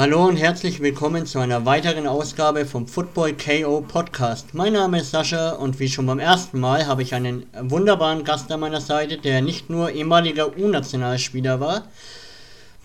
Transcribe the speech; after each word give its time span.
Hallo 0.00 0.24
und 0.24 0.38
herzlich 0.38 0.80
willkommen 0.80 1.26
zu 1.26 1.40
einer 1.40 1.66
weiteren 1.66 2.06
Ausgabe 2.06 2.64
vom 2.64 2.86
Football 2.86 3.34
KO 3.34 3.82
Podcast. 3.82 4.54
Mein 4.54 4.72
Name 4.72 5.00
ist 5.00 5.10
Sascha 5.10 5.50
und 5.50 5.78
wie 5.78 5.90
schon 5.90 6.06
beim 6.06 6.18
ersten 6.18 6.58
Mal 6.58 6.86
habe 6.86 7.02
ich 7.02 7.12
einen 7.14 7.44
wunderbaren 7.60 8.24
Gast 8.24 8.50
an 8.50 8.60
meiner 8.60 8.80
Seite, 8.80 9.18
der 9.18 9.42
nicht 9.42 9.68
nur 9.68 9.90
ehemaliger 9.90 10.56
U-Nationalspieler 10.56 11.60
war, 11.60 11.82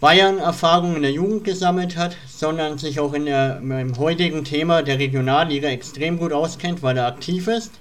Bayern-Erfahrung 0.02 0.98
in 0.98 1.04
der 1.04 1.14
Jugend 1.14 1.46
gesammelt 1.46 1.96
hat, 1.96 2.18
sondern 2.28 2.80
sich 2.80 3.00
auch 3.00 3.14
in 3.14 3.28
der, 3.28 3.60
im 3.60 3.98
heutigen 3.98 4.44
Thema 4.44 4.84
der 4.84 5.00
Regionalliga 5.00 5.70
extrem 5.70 6.20
gut 6.20 6.34
auskennt, 6.34 6.84
weil 6.84 6.98
er 6.98 7.08
aktiv 7.08 7.48
ist. 7.48 7.72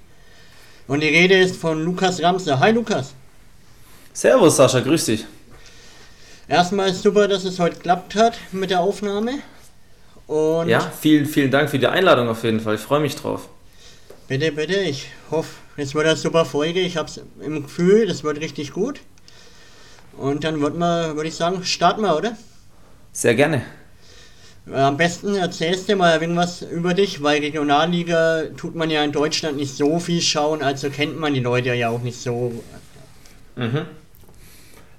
Und 0.87 1.01
die 1.03 1.09
Rede 1.09 1.37
ist 1.37 1.57
von 1.57 1.83
Lukas 1.83 2.23
Ramser. 2.23 2.61
Hi 2.61 2.71
Lukas. 2.71 3.13
Servus 4.13 4.55
Sascha, 4.55 4.79
grüß 4.79 5.03
dich. 5.03 5.25
Erstmal 6.47 6.93
super, 6.93 7.27
dass 7.27 7.43
es 7.43 7.59
heute 7.59 7.79
klappt 7.79 8.15
hat 8.15 8.37
mit 8.51 8.69
der 8.69 8.81
Aufnahme. 8.81 9.39
Und 10.27 10.69
ja, 10.69 10.79
vielen, 10.79 11.25
vielen 11.25 11.51
Dank 11.51 11.69
für 11.69 11.79
die 11.79 11.87
Einladung 11.87 12.27
auf 12.29 12.43
jeden 12.43 12.59
Fall. 12.59 12.75
Ich 12.75 12.81
freue 12.81 12.99
mich 12.99 13.15
drauf. 13.15 13.49
Bitte, 14.27 14.51
bitte. 14.51 14.75
Ich 14.75 15.07
hoffe, 15.29 15.49
es 15.77 15.93
wird 15.93 16.07
eine 16.07 16.15
super 16.15 16.45
Folge. 16.45 16.79
Ich 16.79 16.97
habe 16.97 17.09
es 17.09 17.21
im 17.41 17.63
Gefühl, 17.63 18.07
das 18.07 18.23
wird 18.23 18.39
richtig 18.39 18.73
gut. 18.73 18.99
Und 20.17 20.43
dann 20.43 20.61
würde 20.61 20.79
würd 20.79 21.27
ich 21.27 21.35
sagen, 21.35 21.63
starten 21.63 22.01
wir, 22.01 22.15
oder? 22.15 22.37
Sehr 23.11 23.35
gerne. 23.35 23.63
Am 24.71 24.97
besten 24.97 25.35
erzählst 25.35 25.89
du 25.89 25.95
mal 25.95 26.19
irgendwas 26.19 26.63
über 26.63 26.95
dich, 26.95 27.21
weil 27.21 27.39
Regionalliga 27.39 28.45
tut 28.57 28.75
man 28.75 28.89
ja 28.89 29.03
in 29.03 29.11
Deutschland 29.11 29.57
nicht 29.57 29.75
so 29.75 29.99
viel 29.99 30.21
schauen, 30.21 30.63
also 30.63 30.89
kennt 30.89 31.19
man 31.19 31.35
die 31.35 31.39
Leute 31.39 31.73
ja 31.75 31.89
auch 31.89 32.01
nicht 32.01 32.19
so. 32.19 32.63
Mhm. 33.55 33.85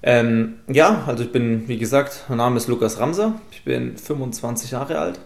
Ähm, 0.06 0.60
ja, 0.68 1.02
also 1.08 1.24
ich 1.24 1.32
bin, 1.32 1.66
wie 1.66 1.78
gesagt, 1.78 2.26
mein 2.28 2.38
Name 2.38 2.58
ist 2.58 2.68
Lukas 2.68 3.00
Ramser, 3.00 3.40
ich 3.50 3.64
bin 3.64 3.96
25 3.96 4.70
Jahre 4.70 5.00
alt 5.00 5.18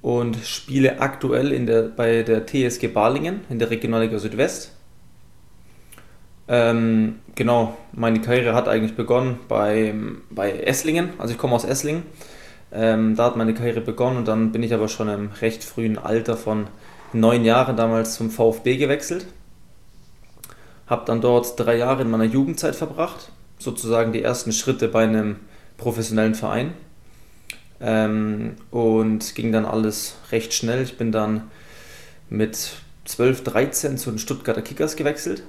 und 0.00 0.38
spiele 0.38 1.02
aktuell 1.02 1.52
in 1.52 1.66
der, 1.66 1.82
bei 1.82 2.22
der 2.22 2.46
TSG 2.46 2.88
Balingen 2.88 3.42
in 3.50 3.58
der 3.58 3.68
Regionalliga 3.68 4.18
Südwest. 4.18 4.74
Ähm, 6.48 7.16
genau, 7.34 7.76
meine 7.92 8.22
Karriere 8.22 8.54
hat 8.54 8.68
eigentlich 8.68 8.96
begonnen 8.96 9.38
bei, 9.48 9.94
bei 10.30 10.52
Esslingen, 10.60 11.10
also 11.18 11.34
ich 11.34 11.38
komme 11.38 11.54
aus 11.54 11.64
Esslingen. 11.64 12.04
Ähm, 12.72 13.16
da 13.16 13.26
hat 13.26 13.36
meine 13.36 13.52
Karriere 13.52 13.82
begonnen 13.82 14.16
und 14.16 14.28
dann 14.28 14.50
bin 14.50 14.62
ich 14.62 14.72
aber 14.72 14.88
schon 14.88 15.10
im 15.10 15.28
recht 15.42 15.62
frühen 15.62 15.98
Alter 15.98 16.38
von 16.38 16.68
neun 17.12 17.44
Jahren 17.44 17.76
damals 17.76 18.14
zum 18.14 18.30
VfB 18.30 18.78
gewechselt. 18.78 19.26
Habe 20.86 21.04
dann 21.04 21.20
dort 21.20 21.60
drei 21.60 21.76
Jahre 21.76 22.00
in 22.00 22.10
meiner 22.10 22.24
Jugendzeit 22.24 22.76
verbracht 22.76 23.30
sozusagen 23.64 24.12
die 24.12 24.22
ersten 24.22 24.52
Schritte 24.52 24.88
bei 24.88 25.04
einem 25.04 25.36
professionellen 25.76 26.34
Verein. 26.34 26.72
Ähm, 27.80 28.54
und 28.70 29.34
ging 29.34 29.52
dann 29.52 29.64
alles 29.64 30.16
recht 30.30 30.54
schnell. 30.54 30.82
Ich 30.82 30.96
bin 30.96 31.12
dann 31.12 31.50
mit 32.30 32.56
12, 33.04 33.44
13 33.44 33.98
zu 33.98 34.10
den 34.10 34.18
Stuttgarter 34.18 34.62
Kickers 34.62 34.96
gewechselt. 34.96 35.42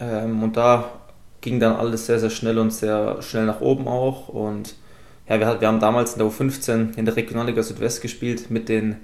Ähm, 0.00 0.42
und 0.42 0.56
da 0.56 0.92
ging 1.40 1.60
dann 1.60 1.76
alles 1.76 2.06
sehr, 2.06 2.18
sehr 2.18 2.30
schnell 2.30 2.58
und 2.58 2.72
sehr 2.72 3.22
schnell 3.22 3.46
nach 3.46 3.60
oben 3.60 3.86
auch. 3.88 4.28
Und 4.28 4.74
ja, 5.28 5.38
wir, 5.38 5.60
wir 5.60 5.68
haben 5.68 5.78
damals 5.80 6.14
in 6.14 6.18
der 6.18 6.28
U15 6.28 6.96
in 6.96 7.04
der 7.04 7.14
Regionalliga 7.16 7.62
Südwest 7.62 8.00
gespielt 8.02 8.50
mit 8.50 8.68
den 8.68 8.96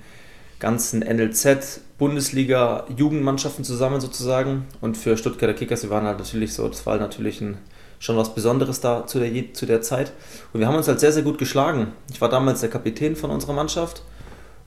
ganzen 0.58 1.00
NLZ-Bundesliga-Jugendmannschaften 1.00 3.64
zusammen 3.64 4.00
sozusagen. 4.00 4.64
Und 4.80 4.96
für 4.96 5.16
Stuttgarter 5.16 5.54
Kickers, 5.54 5.84
wir 5.84 5.90
waren 5.90 6.06
halt 6.06 6.18
natürlich 6.18 6.54
so, 6.54 6.66
das 6.68 6.86
war 6.86 6.92
halt 6.92 7.02
natürlich 7.02 7.40
ein 7.40 7.58
schon 8.04 8.18
was 8.18 8.34
Besonderes 8.34 8.80
da 8.80 9.06
zu 9.06 9.18
der, 9.18 9.54
zu 9.54 9.64
der 9.64 9.80
Zeit. 9.80 10.12
Und 10.52 10.60
wir 10.60 10.68
haben 10.68 10.76
uns 10.76 10.88
halt 10.88 11.00
sehr, 11.00 11.10
sehr 11.10 11.22
gut 11.22 11.38
geschlagen. 11.38 11.92
Ich 12.12 12.20
war 12.20 12.28
damals 12.28 12.60
der 12.60 12.68
Kapitän 12.68 13.16
von 13.16 13.30
unserer 13.30 13.54
Mannschaft 13.54 14.02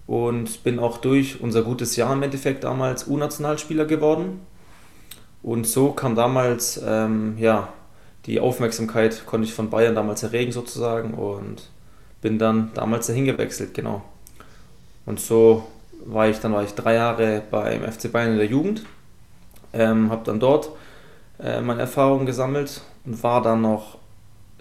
und 0.08 0.64
bin 0.64 0.80
auch 0.80 0.98
durch 0.98 1.40
unser 1.40 1.62
gutes 1.62 1.96
Jahr 1.98 2.12
im 2.14 2.24
Endeffekt 2.24 2.64
damals 2.64 3.08
U-Nationalspieler 3.08 3.86
geworden. 3.86 4.42
Und 5.44 5.68
so 5.68 5.92
kam 5.92 6.16
damals, 6.16 6.82
ähm, 6.84 7.38
ja, 7.38 7.72
die 8.26 8.40
Aufmerksamkeit 8.40 9.28
konnte 9.28 9.48
ich 9.48 9.54
von 9.54 9.70
Bayern 9.70 9.94
damals 9.94 10.24
erregen 10.24 10.52
sozusagen 10.52 11.14
und 11.14 11.70
bin 12.24 12.40
dann 12.40 12.72
damals 12.74 13.06
dahin 13.06 13.26
gewechselt, 13.26 13.76
genau. 13.76 14.02
Und 15.06 15.20
so 15.20 15.64
war 16.04 16.28
ich, 16.28 16.40
dann 16.40 16.54
war 16.54 16.64
ich 16.64 16.74
drei 16.74 16.96
Jahre 16.96 17.44
beim 17.52 17.84
FC 17.84 18.12
Bayern 18.12 18.32
in 18.32 18.38
der 18.38 18.48
Jugend, 18.48 18.84
ähm, 19.74 20.10
habe 20.10 20.24
dann 20.26 20.40
dort 20.40 20.72
äh, 21.40 21.62
meine 21.62 21.82
Erfahrungen 21.82 22.26
gesammelt 22.26 22.82
war 23.08 23.42
dann 23.42 23.62
noch 23.62 23.98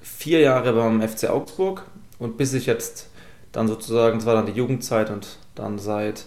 vier 0.01 0.41
Jahre 0.41 0.73
beim 0.73 1.07
FC 1.07 1.29
Augsburg 1.29 1.85
und 2.19 2.37
bis 2.37 2.53
ich 2.53 2.67
jetzt 2.67 3.11
dann 3.53 3.69
sozusagen, 3.69 4.19
das 4.19 4.27
war 4.27 4.35
dann 4.35 4.47
die 4.47 4.53
Jugendzeit 4.53 5.11
und 5.11 5.39
dann 5.55 5.79
seit, 5.79 6.27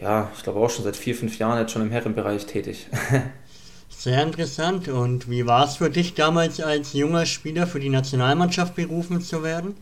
ja, 0.00 0.30
ich 0.36 0.42
glaube 0.42 0.58
auch 0.60 0.70
schon 0.70 0.84
seit 0.84 0.96
vier, 0.96 1.14
fünf 1.14 1.38
Jahren 1.38 1.58
jetzt 1.58 1.72
schon 1.72 1.82
im 1.82 1.90
Herrenbereich 1.90 2.46
tätig. 2.46 2.88
Sehr 3.88 4.22
interessant. 4.22 4.88
Und 4.88 5.28
wie 5.28 5.46
war 5.46 5.64
es 5.64 5.76
für 5.76 5.90
dich 5.90 6.14
damals 6.14 6.60
als 6.60 6.92
junger 6.92 7.26
Spieler 7.26 7.66
für 7.66 7.80
die 7.80 7.88
Nationalmannschaft 7.88 8.76
berufen 8.76 9.20
zu 9.20 9.42
werden? 9.42 9.74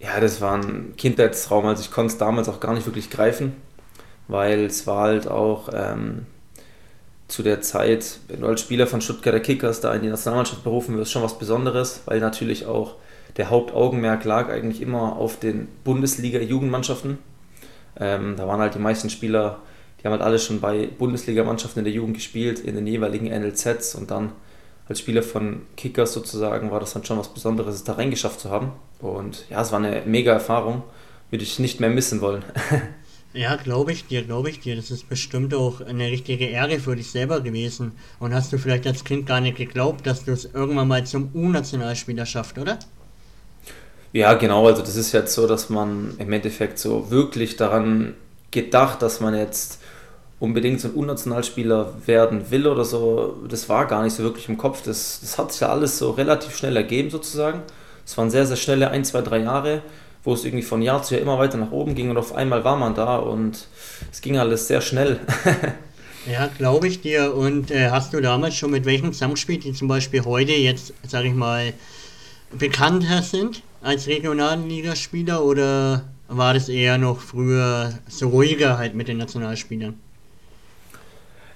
Ja, 0.00 0.20
das 0.20 0.40
war 0.40 0.56
ein 0.56 0.94
Kindheitstraum. 0.96 1.64
Also 1.66 1.82
ich 1.82 1.90
konnte 1.90 2.12
es 2.12 2.18
damals 2.18 2.48
auch 2.48 2.60
gar 2.60 2.74
nicht 2.74 2.86
wirklich 2.86 3.08
greifen, 3.08 3.54
weil 4.28 4.64
es 4.64 4.86
war 4.86 5.02
halt 5.02 5.28
auch 5.28 5.68
ähm, 5.72 6.26
zu 7.28 7.42
der 7.42 7.60
Zeit, 7.60 8.20
wenn 8.28 8.40
du 8.40 8.46
als 8.46 8.60
Spieler 8.60 8.86
von 8.86 9.00
Stuttgarter 9.00 9.40
Kickers 9.40 9.80
da 9.80 9.92
in 9.94 10.02
die 10.02 10.08
Nationalmannschaft 10.08 10.62
berufen 10.62 10.96
wirst, 10.96 11.10
schon 11.10 11.22
was 11.22 11.38
Besonderes, 11.38 12.02
weil 12.06 12.20
natürlich 12.20 12.66
auch 12.66 12.94
der 13.36 13.50
Hauptaugenmerk 13.50 14.24
lag 14.24 14.48
eigentlich 14.48 14.80
immer 14.80 15.16
auf 15.16 15.38
den 15.38 15.68
Bundesliga-Jugendmannschaften. 15.84 17.18
Ähm, 17.98 18.34
da 18.36 18.46
waren 18.46 18.60
halt 18.60 18.74
die 18.74 18.78
meisten 18.78 19.10
Spieler, 19.10 19.60
die 20.00 20.04
haben 20.04 20.12
halt 20.12 20.22
alle 20.22 20.38
schon 20.38 20.60
bei 20.60 20.86
Bundesligamannschaften 20.86 21.80
in 21.80 21.84
der 21.84 21.94
Jugend 21.94 22.14
gespielt, 22.14 22.60
in 22.60 22.76
den 22.76 22.86
jeweiligen 22.86 23.26
NLZs 23.26 23.94
und 23.96 24.10
dann 24.10 24.32
als 24.88 25.00
Spieler 25.00 25.22
von 25.22 25.62
Kickers 25.76 26.12
sozusagen 26.12 26.70
war 26.70 26.78
das 26.78 26.92
dann 26.92 27.04
schon 27.04 27.18
was 27.18 27.34
Besonderes, 27.34 27.74
es 27.74 27.84
da 27.84 27.94
reingeschafft 27.94 28.38
zu 28.38 28.50
haben. 28.50 28.72
Und 29.00 29.44
ja, 29.50 29.60
es 29.60 29.72
war 29.72 29.80
eine 29.80 30.02
mega 30.06 30.32
Erfahrung, 30.32 30.84
würde 31.30 31.42
ich 31.42 31.58
nicht 31.58 31.80
mehr 31.80 31.90
missen 31.90 32.20
wollen. 32.20 32.44
Ja, 33.36 33.56
glaube 33.56 33.92
ich 33.92 34.06
dir, 34.06 34.22
glaube 34.22 34.48
ich 34.48 34.60
dir. 34.60 34.76
Das 34.76 34.90
ist 34.90 35.10
bestimmt 35.10 35.52
auch 35.52 35.82
eine 35.82 36.06
richtige 36.06 36.46
Ehre 36.46 36.78
für 36.78 36.96
dich 36.96 37.10
selber 37.10 37.42
gewesen. 37.42 37.92
Und 38.18 38.32
hast 38.32 38.50
du 38.50 38.58
vielleicht 38.58 38.86
als 38.86 39.04
Kind 39.04 39.26
gar 39.26 39.42
nicht 39.42 39.58
geglaubt, 39.58 40.06
dass 40.06 40.24
du 40.24 40.32
es 40.32 40.46
irgendwann 40.46 40.88
mal 40.88 41.04
zum 41.04 41.28
U-Nationalspieler 41.34 42.24
schaffst, 42.24 42.56
oder? 42.56 42.78
Ja, 44.14 44.32
genau. 44.32 44.66
Also 44.66 44.80
das 44.80 44.96
ist 44.96 45.12
jetzt 45.12 45.34
so, 45.34 45.46
dass 45.46 45.68
man 45.68 46.14
im 46.18 46.32
Endeffekt 46.32 46.78
so 46.78 47.10
wirklich 47.10 47.56
daran 47.56 48.14
gedacht, 48.52 49.02
dass 49.02 49.20
man 49.20 49.34
jetzt 49.34 49.80
unbedingt 50.40 50.80
so 50.80 50.88
ein 50.88 50.94
U-Nationalspieler 50.94 51.92
werden 52.06 52.50
will 52.50 52.66
oder 52.66 52.86
so. 52.86 53.36
Das 53.50 53.68
war 53.68 53.84
gar 53.84 54.02
nicht 54.02 54.16
so 54.16 54.22
wirklich 54.22 54.48
im 54.48 54.56
Kopf. 54.56 54.80
Das, 54.82 55.20
das 55.20 55.36
hat 55.36 55.52
sich 55.52 55.60
ja 55.60 55.68
alles 55.68 55.98
so 55.98 56.12
relativ 56.12 56.56
schnell 56.56 56.74
ergeben 56.74 57.10
sozusagen. 57.10 57.60
Es 58.06 58.16
waren 58.16 58.30
sehr, 58.30 58.46
sehr 58.46 58.56
schnelle 58.56 58.90
ein, 58.90 59.04
zwei, 59.04 59.20
drei 59.20 59.40
Jahre 59.40 59.82
wo 60.26 60.34
es 60.34 60.44
irgendwie 60.44 60.64
von 60.64 60.82
Jahr 60.82 61.02
zu 61.02 61.14
Jahr 61.14 61.22
immer 61.22 61.38
weiter 61.38 61.56
nach 61.56 61.70
oben 61.70 61.94
ging 61.94 62.10
und 62.10 62.18
auf 62.18 62.34
einmal 62.34 62.64
war 62.64 62.76
man 62.76 62.94
da 62.94 63.16
und 63.16 63.68
es 64.12 64.20
ging 64.20 64.36
alles 64.36 64.66
sehr 64.66 64.80
schnell. 64.80 65.20
ja, 66.30 66.48
glaube 66.58 66.88
ich 66.88 67.00
dir. 67.00 67.34
Und 67.34 67.70
äh, 67.70 67.90
hast 67.90 68.12
du 68.12 68.20
damals 68.20 68.56
schon 68.56 68.72
mit 68.72 68.84
welchen 68.84 69.12
zusammengespielt, 69.12 69.64
die 69.64 69.72
zum 69.72 69.88
Beispiel 69.88 70.24
heute 70.24 70.52
jetzt, 70.52 70.92
sage 71.06 71.28
ich 71.28 71.34
mal, 71.34 71.72
bekannter 72.50 73.22
sind 73.22 73.62
als 73.82 74.08
Regionalligaspieler 74.08 75.44
oder 75.44 76.04
war 76.28 76.54
das 76.54 76.68
eher 76.68 76.98
noch 76.98 77.20
früher 77.20 77.96
so 78.08 78.28
ruhiger 78.28 78.78
halt 78.78 78.96
mit 78.96 79.06
den 79.06 79.18
Nationalspielern? 79.18 79.94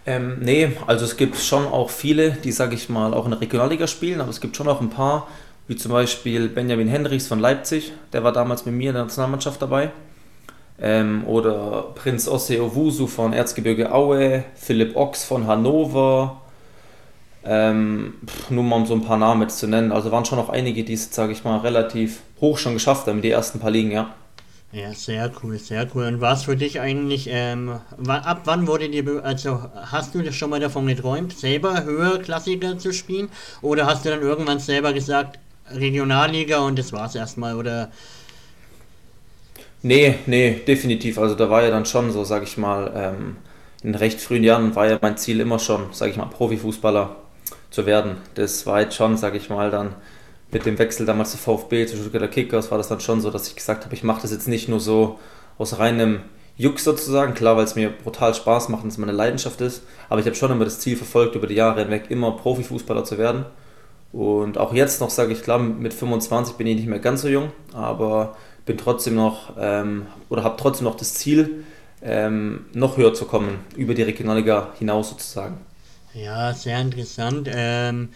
Ähm, 0.06 0.38
nee, 0.41 0.70
also 0.86 1.04
es 1.04 1.16
gibt 1.16 1.36
schon 1.36 1.66
auch 1.66 1.91
viele, 1.91 2.32
die, 2.32 2.53
sage 2.53 2.76
ich 2.76 2.88
mal, 2.88 3.12
auch 3.14 3.25
in 3.25 3.32
der 3.32 3.41
Regionalliga 3.41 3.88
spielen, 3.88 4.20
aber 4.20 4.30
es 4.30 4.41
gibt 4.41 4.56
schon 4.56 4.69
auch 4.69 4.80
ein 4.80 4.91
paar, 4.91 5.26
wie 5.70 5.76
zum 5.76 5.92
Beispiel 5.92 6.48
Benjamin 6.48 6.88
Hendricks 6.88 7.28
von 7.28 7.38
Leipzig, 7.38 7.92
der 8.12 8.25
war 8.25 8.33
damals 8.33 8.66
mit 8.66 8.74
mir 8.74 8.89
in 8.89 8.94
der 8.94 9.04
Nationalmannschaft 9.04 9.62
dabei. 9.62 9.92
Ähm, 10.80 11.22
oder 11.28 11.92
Prinz 11.94 12.27
Osse 12.27 12.60
Owusu 12.60 13.06
von 13.06 13.33
Erzgebirge 13.33 13.92
Aue, 13.92 14.42
Philipp 14.56 14.97
Ochs 14.97 15.22
von 15.22 15.47
Hannover. 15.47 16.41
Ähm, 17.44 18.15
nur 18.48 18.65
mal 18.65 18.77
um 18.77 18.86
so 18.86 18.94
ein 18.94 19.04
paar 19.04 19.16
Namen 19.16 19.42
jetzt 19.42 19.60
zu 19.60 19.68
nennen. 19.68 19.92
Also 19.92 20.10
waren 20.10 20.24
schon 20.24 20.39
noch 20.39 20.48
einige, 20.48 20.83
die 20.83 20.94
es, 20.94 21.15
sage 21.15 21.30
ich 21.30 21.44
mal, 21.44 21.59
relativ 21.59 22.22
hoch 22.41 22.59
schon 22.59 22.74
geschafft 22.74 23.06
haben, 23.06 23.22
die 23.22 23.30
ersten 23.30 23.60
paar 23.60 23.71
Ligen, 23.71 23.92
ja. 23.92 24.12
Ja, 24.72 24.92
sehr 24.92 25.30
cool, 25.44 25.56
sehr 25.56 25.86
cool. 25.94 26.06
Und 26.06 26.21
war 26.21 26.33
es 26.33 26.42
für 26.42 26.56
dich 26.56 26.80
eigentlich, 26.80 27.28
ähm, 27.30 27.78
ab 28.09 28.41
wann 28.44 28.66
wurde 28.66 28.89
dir, 28.89 29.24
also 29.24 29.62
hast 29.74 30.16
du 30.16 30.33
schon 30.33 30.50
mal 30.50 30.59
davon 30.59 30.89
geträumt, 30.89 31.39
selber 31.39 31.84
höherklassiger 31.84 32.77
zu 32.77 32.92
spielen? 32.92 33.28
Oder 33.62 33.86
hast 33.86 34.04
du 34.04 34.09
dann 34.09 34.22
irgendwann 34.22 34.59
selber 34.59 34.92
gesagt, 34.92 35.39
Regionalliga 35.72 36.58
und 36.58 36.78
das 36.78 36.92
war's 36.92 37.14
erstmal, 37.14 37.56
oder? 37.56 37.90
Nee, 39.82 40.16
nee, 40.26 40.60
definitiv. 40.66 41.18
Also 41.18 41.34
da 41.34 41.48
war 41.48 41.62
ja 41.62 41.70
dann 41.70 41.86
schon 41.86 42.10
so, 42.10 42.24
sag 42.24 42.42
ich 42.42 42.58
mal, 42.58 42.92
ähm, 42.94 43.36
in 43.82 43.94
recht 43.94 44.20
frühen 44.20 44.44
Jahren 44.44 44.74
war 44.76 44.86
ja 44.86 44.98
mein 45.00 45.16
Ziel 45.16 45.40
immer 45.40 45.58
schon, 45.58 45.86
sag 45.92 46.10
ich 46.10 46.16
mal, 46.16 46.26
Profifußballer 46.26 47.16
zu 47.70 47.86
werden. 47.86 48.16
Das 48.34 48.66
war 48.66 48.80
jetzt 48.82 48.94
schon, 48.94 49.16
sag 49.16 49.34
ich 49.34 49.48
mal, 49.48 49.70
dann 49.70 49.94
mit 50.52 50.66
dem 50.66 50.78
Wechsel 50.78 51.06
damals 51.06 51.30
zu 51.30 51.38
VfB, 51.38 51.86
zu 51.86 51.96
Stuttgarter 51.96 52.28
Kickers, 52.28 52.70
war 52.70 52.78
das 52.78 52.88
dann 52.88 53.00
schon 53.00 53.20
so, 53.20 53.30
dass 53.30 53.48
ich 53.48 53.56
gesagt 53.56 53.84
habe, 53.84 53.94
ich 53.94 54.02
mache 54.02 54.22
das 54.22 54.32
jetzt 54.32 54.48
nicht 54.48 54.68
nur 54.68 54.80
so 54.80 55.18
aus 55.58 55.78
reinem 55.78 56.20
Juck 56.56 56.80
sozusagen, 56.80 57.34
klar, 57.34 57.56
weil 57.56 57.64
es 57.64 57.76
mir 57.76 57.90
brutal 57.90 58.34
Spaß 58.34 58.68
macht 58.68 58.82
und 58.82 58.90
es 58.90 58.98
meine 58.98 59.12
Leidenschaft 59.12 59.60
ist, 59.60 59.82
aber 60.08 60.20
ich 60.20 60.26
habe 60.26 60.36
schon 60.36 60.50
immer 60.50 60.64
das 60.64 60.80
Ziel 60.80 60.96
verfolgt, 60.96 61.36
über 61.36 61.46
die 61.46 61.54
Jahre 61.54 61.80
hinweg 61.80 62.10
immer 62.10 62.32
Profifußballer 62.32 63.04
zu 63.04 63.16
werden. 63.16 63.46
Und 64.12 64.59
auch 64.59 64.74
jetzt 64.74 65.01
noch 65.01 65.10
sage 65.10 65.33
ich, 65.33 65.42
klar, 65.42 65.59
mit 65.59 65.95
25 65.95 66.57
bin 66.57 66.66
ich 66.66 66.77
nicht 66.77 66.89
mehr 66.89 66.98
ganz 66.98 67.22
so 67.22 67.28
jung, 67.28 67.53
aber 67.72 68.36
bin 68.66 68.77
trotzdem 68.77 69.15
noch 69.15 69.54
ähm, 69.59 70.07
oder 70.28 70.42
habe 70.42 70.57
trotzdem 70.59 70.84
noch 70.84 70.97
das 70.97 71.15
Ziel, 71.15 71.65
ähm, 72.03 72.66
noch 72.72 72.97
höher 72.97 73.15
zu 73.15 73.24
kommen, 73.24 73.60
über 73.77 73.95
die 73.95 74.03
Regionalliga 74.03 74.72
hinaus 74.78 75.10
sozusagen. 75.10 75.59
Ja, 76.15 76.53
sehr 76.54 76.80
interessant. 76.80 77.48
Ähm, 77.53 78.09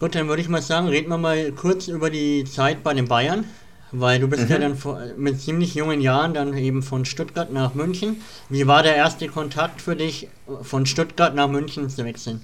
gut, 0.00 0.14
dann 0.14 0.28
würde 0.28 0.40
ich 0.40 0.48
mal 0.48 0.62
sagen, 0.62 0.88
reden 0.88 1.08
wir 1.08 1.18
mal 1.18 1.52
kurz 1.52 1.88
über 1.88 2.08
die 2.08 2.44
Zeit 2.44 2.82
bei 2.82 2.94
den 2.94 3.08
Bayern, 3.08 3.44
weil 3.92 4.20
du 4.20 4.28
bist 4.28 4.44
mhm. 4.44 4.50
ja 4.50 4.58
dann 4.58 4.78
mit 5.18 5.40
ziemlich 5.40 5.74
jungen 5.74 6.00
Jahren 6.00 6.32
dann 6.32 6.56
eben 6.56 6.82
von 6.82 7.04
Stuttgart 7.04 7.52
nach 7.52 7.74
München. 7.74 8.22
Wie 8.48 8.66
war 8.66 8.82
der 8.82 8.96
erste 8.96 9.28
Kontakt 9.28 9.82
für 9.82 9.96
dich, 9.96 10.28
von 10.62 10.86
Stuttgart 10.86 11.34
nach 11.34 11.48
München 11.48 11.90
zu 11.90 12.04
wechseln? 12.04 12.40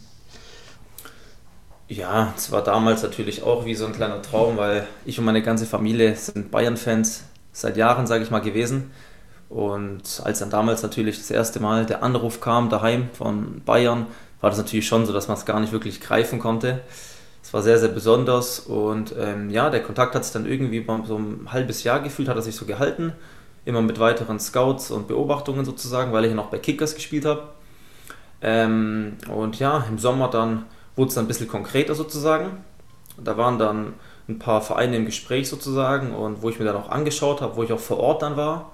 Ja, 1.92 2.32
es 2.34 2.50
war 2.50 2.64
damals 2.64 3.02
natürlich 3.02 3.42
auch 3.42 3.66
wie 3.66 3.74
so 3.74 3.84
ein 3.84 3.92
kleiner 3.92 4.22
Traum, 4.22 4.56
weil 4.56 4.86
ich 5.04 5.18
und 5.18 5.26
meine 5.26 5.42
ganze 5.42 5.66
Familie 5.66 6.16
sind 6.16 6.50
Bayern-Fans 6.50 7.24
seit 7.52 7.76
Jahren, 7.76 8.06
sage 8.06 8.24
ich 8.24 8.30
mal, 8.30 8.40
gewesen. 8.40 8.90
Und 9.50 10.22
als 10.24 10.38
dann 10.38 10.48
damals 10.48 10.82
natürlich 10.82 11.18
das 11.18 11.30
erste 11.30 11.60
Mal 11.60 11.84
der 11.84 12.02
Anruf 12.02 12.40
kam 12.40 12.70
daheim 12.70 13.10
von 13.12 13.60
Bayern, 13.66 14.06
war 14.40 14.48
das 14.48 14.58
natürlich 14.58 14.86
schon 14.86 15.04
so, 15.04 15.12
dass 15.12 15.28
man 15.28 15.36
es 15.36 15.44
gar 15.44 15.60
nicht 15.60 15.74
wirklich 15.74 16.00
greifen 16.00 16.38
konnte. 16.38 16.80
Es 17.42 17.52
war 17.52 17.60
sehr, 17.60 17.78
sehr 17.78 17.90
besonders 17.90 18.60
und 18.60 19.14
ähm, 19.18 19.50
ja, 19.50 19.68
der 19.68 19.82
Kontakt 19.82 20.14
hat 20.14 20.24
sich 20.24 20.32
dann 20.32 20.46
irgendwie 20.46 20.86
so 21.04 21.18
ein 21.18 21.52
halbes 21.52 21.84
Jahr 21.84 22.00
gefühlt, 22.00 22.28
hat 22.28 22.36
er 22.36 22.42
sich 22.42 22.56
so 22.56 22.64
gehalten. 22.64 23.12
Immer 23.66 23.82
mit 23.82 24.00
weiteren 24.00 24.40
Scouts 24.40 24.90
und 24.90 25.08
Beobachtungen 25.08 25.66
sozusagen, 25.66 26.10
weil 26.14 26.24
ich 26.24 26.30
ja 26.30 26.36
noch 26.36 26.48
bei 26.48 26.58
Kickers 26.58 26.94
gespielt 26.94 27.26
habe. 27.26 27.48
Ähm, 28.40 29.18
und 29.30 29.58
ja, 29.58 29.84
im 29.90 29.98
Sommer 29.98 30.28
dann 30.28 30.64
wurde 30.96 31.08
es 31.08 31.14
dann 31.14 31.24
ein 31.24 31.28
bisschen 31.28 31.48
konkreter 31.48 31.94
sozusagen. 31.94 32.64
Da 33.22 33.36
waren 33.36 33.58
dann 33.58 33.94
ein 34.28 34.38
paar 34.38 34.62
Vereine 34.62 34.96
im 34.96 35.06
Gespräch 35.06 35.48
sozusagen 35.48 36.14
und 36.14 36.42
wo 36.42 36.48
ich 36.48 36.58
mir 36.58 36.64
dann 36.64 36.76
auch 36.76 36.88
angeschaut 36.88 37.40
habe, 37.40 37.56
wo 37.56 37.62
ich 37.62 37.72
auch 37.72 37.80
vor 37.80 37.98
Ort 37.98 38.22
dann 38.22 38.36
war 38.36 38.72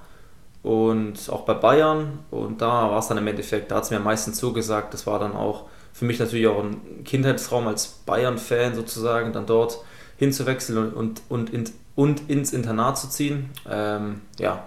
und 0.62 1.31
auch 1.31 1.43
bei 1.43 1.55
Bayern. 1.55 2.20
Und 2.31 2.61
da 2.61 2.91
war 2.91 2.99
es 2.99 3.09
dann 3.09 3.19
im 3.19 3.26
Endeffekt, 3.26 3.70
da 3.70 3.76
hat 3.76 3.85
es 3.85 3.91
mir 3.91 3.97
am 3.97 4.05
meisten 4.05 4.35
zugesagt. 4.35 4.94
Das 4.94 5.06
war 5.06 5.19
dann 5.19 5.32
auch 5.32 5.65
für 5.93 6.05
mich 6.05 6.19
natürlich 6.19 6.47
auch 6.47 6.62
ein 6.62 7.05
Kindheitstraum 7.05 7.67
als 7.67 7.87
Bayern-Fan 8.06 8.75
sozusagen, 8.75 9.32
dann 9.32 9.47
dort 9.47 9.79
hinzuwechseln 10.17 10.93
und, 10.93 11.21
und, 11.31 11.53
und, 11.53 11.73
und 11.94 12.31
ins 12.31 12.53
Internat 12.53 12.99
zu 12.99 13.09
ziehen. 13.09 13.50
Ähm, 13.69 14.21
ja. 14.38 14.64